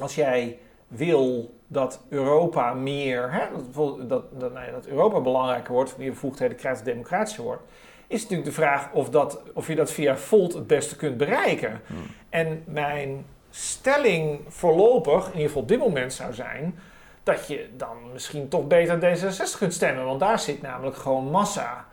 [0.00, 0.58] als jij
[0.88, 6.56] wil dat Europa meer, hè, dat, dat, dat, nou dat Europa belangrijker wordt, meer bevoegdheden
[6.56, 7.62] krijgt, democratischer wordt,
[8.06, 11.80] is natuurlijk de vraag of, dat, of je dat via Volt het beste kunt bereiken.
[11.86, 11.94] Hm.
[12.28, 16.78] En mijn stelling voorlopig, in ieder geval op dit moment, zou zijn
[17.22, 21.86] dat je dan misschien toch beter D66 kunt stemmen, want daar zit namelijk gewoon massa.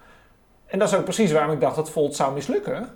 [0.66, 2.90] En dat is ook precies waarom ik dacht dat Volt zou mislukken.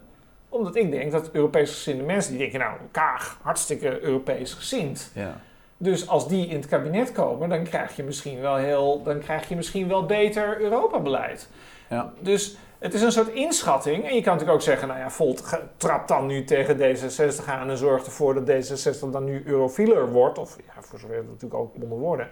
[0.50, 5.12] Omdat ik denk dat Europees gezinde mensen die denken, nou, Kaag, hartstikke Europees gezind.
[5.14, 5.41] Ja.
[5.82, 9.50] Dus als die in het kabinet komen, dan krijg je misschien wel heel, dan krijg
[9.50, 11.50] je misschien wel beter Europa-beleid.
[11.90, 12.14] Ja.
[12.20, 14.08] Dus het is een soort inschatting.
[14.08, 17.70] En je kan natuurlijk ook zeggen, nou ja, Volt trapt dan nu tegen D66 aan
[17.70, 20.38] en zorgt ervoor dat D66 dan nu eurofieler wordt.
[20.38, 22.30] Of ja, voor zover het natuurlijk ook onder worden.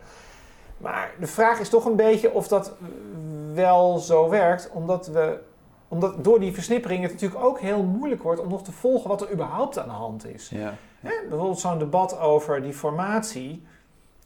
[0.77, 2.73] Maar de vraag is toch een beetje of dat
[3.53, 5.39] wel zo werkt, omdat we
[5.87, 9.21] omdat door die versnippering het natuurlijk ook heel moeilijk wordt om nog te volgen wat
[9.21, 10.49] er überhaupt aan de hand is.
[10.49, 10.73] Ja.
[11.07, 13.63] Hè, bijvoorbeeld zo'n debat over die formatie,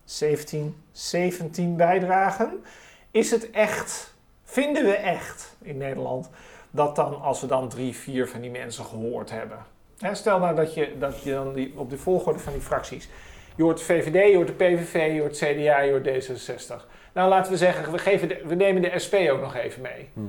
[0.03, 2.63] 17, 17 bijdragen.
[3.11, 4.13] Is het echt,
[4.43, 6.29] vinden we echt in Nederland,
[6.71, 9.57] dat dan als we dan drie, vier van die mensen gehoord hebben.
[9.99, 13.09] Hè, stel nou dat je, dat je dan die, op de volgorde van die fracties,
[13.55, 16.85] je hoort de VVD, je hoort de PVV, je hoort CDA, je hoort D66.
[17.13, 20.09] Nou laten we zeggen, we, geven de- we nemen de SP ook nog even mee.
[20.13, 20.21] Hm.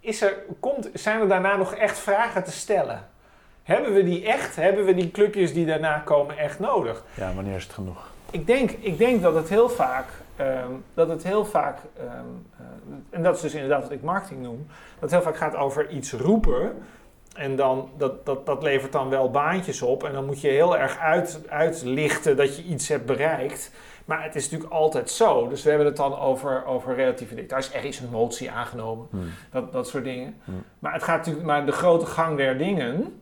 [0.00, 3.08] Is er, komt, zijn er daarna nog echt vragen te stellen?
[3.70, 4.56] Hebben we die echt?
[4.56, 7.04] Hebben we die clubjes die daarna komen echt nodig?
[7.14, 8.10] ja, wanneer is het genoeg?
[8.30, 10.06] Ik denk, ik denk dat het heel vaak,
[10.36, 12.04] ehm, dat het heel vaak, eh,
[13.10, 15.90] en dat is dus inderdaad wat ik marketing noem, dat het heel vaak gaat over
[15.90, 16.72] iets roepen.
[17.34, 20.04] En dan, dat, dat, dat levert dan wel baantjes op.
[20.04, 23.70] En dan moet je heel erg uit, uitlichten dat je iets hebt bereikt.
[24.04, 25.48] Maar het is natuurlijk altijd zo.
[25.48, 27.74] Dus we hebben het dan over, over relatieve details.
[27.74, 29.06] Er is een motie aangenomen.
[29.10, 29.16] Hm.
[29.50, 30.40] Dat, dat soort dingen.
[30.44, 30.50] Hm.
[30.78, 33.20] Maar, het gaat natuurlijk, maar de grote gang der dingen,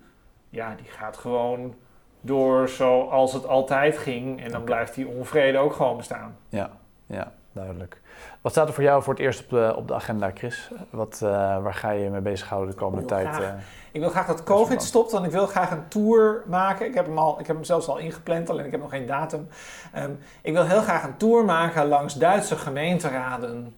[0.51, 1.75] ja, die gaat gewoon
[2.21, 4.45] door zoals het altijd ging.
[4.45, 6.37] En dan blijft die onvrede ook gewoon bestaan.
[6.49, 6.71] Ja,
[7.07, 8.01] ja, duidelijk.
[8.41, 10.71] Wat staat er voor jou voor het eerst op de, op de agenda, Chris?
[10.91, 11.31] Wat, uh,
[11.63, 13.29] waar ga je je mee bezighouden de komende tijd?
[13.29, 13.61] Graag, uh,
[13.93, 16.87] ik wil graag dat COVID stopt, want ik wil graag een tour maken.
[16.87, 19.07] Ik heb hem, al, ik heb hem zelfs al ingepland, alleen ik heb nog geen
[19.07, 19.49] datum.
[19.97, 23.77] Um, ik wil heel graag een tour maken langs Duitse gemeenteraden.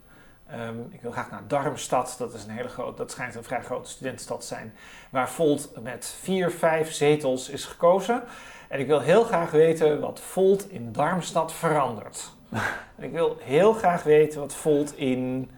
[0.55, 3.63] Um, ik wil graag naar Darmstad, dat, is een hele groot, dat schijnt een vrij
[3.63, 4.75] grote studentenstad te zijn,
[5.11, 8.23] waar Volt met vier, vijf zetels is gekozen.
[8.69, 12.33] En ik wil heel graag weten wat Volt in Darmstad verandert.
[12.97, 15.51] en ik wil heel graag weten wat Volt in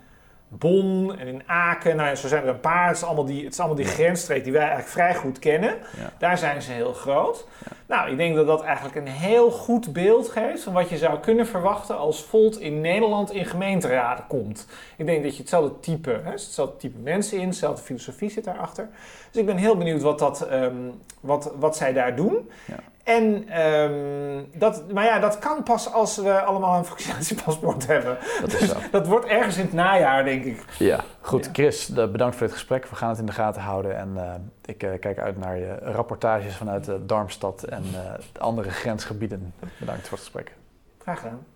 [0.58, 2.86] Bonn en in Aken, nou ja, zo zijn er een paar.
[2.86, 5.70] Het is allemaal die, het is allemaal die grensstreek die wij eigenlijk vrij goed kennen.
[5.70, 6.12] Ja.
[6.18, 7.46] Daar zijn ze heel groot.
[7.86, 11.18] Nou, ik denk dat dat eigenlijk een heel goed beeld geeft van wat je zou
[11.18, 14.66] kunnen verwachten als Volt in Nederland in gemeenteraden komt.
[14.96, 18.88] Ik denk dat je hetzelfde type, hè, hetzelfde type mensen in, hetzelfde filosofie zit daarachter.
[19.30, 22.50] Dus ik ben heel benieuwd wat, dat, um, wat, wat zij daar doen.
[22.66, 22.78] Ja.
[23.02, 28.16] En, um, dat, maar ja, dat kan pas als we allemaal een vaccinatiepaspoort hebben.
[28.40, 28.76] Dat is Dus zo.
[28.90, 30.64] dat wordt ergens in het najaar, denk ik.
[30.78, 31.44] Ja, goed.
[31.44, 31.50] Ja.
[31.52, 32.86] Chris, de- bedankt voor dit gesprek.
[32.86, 33.96] We gaan het in de gaten houden.
[33.96, 34.34] En eh,
[34.64, 39.54] ik eh, kijk uit naar je rapportages vanuit eh, Darmstad en eh, andere grensgebieden.
[39.78, 40.54] Bedankt voor het gesprek.
[41.02, 41.46] Graag gedaan.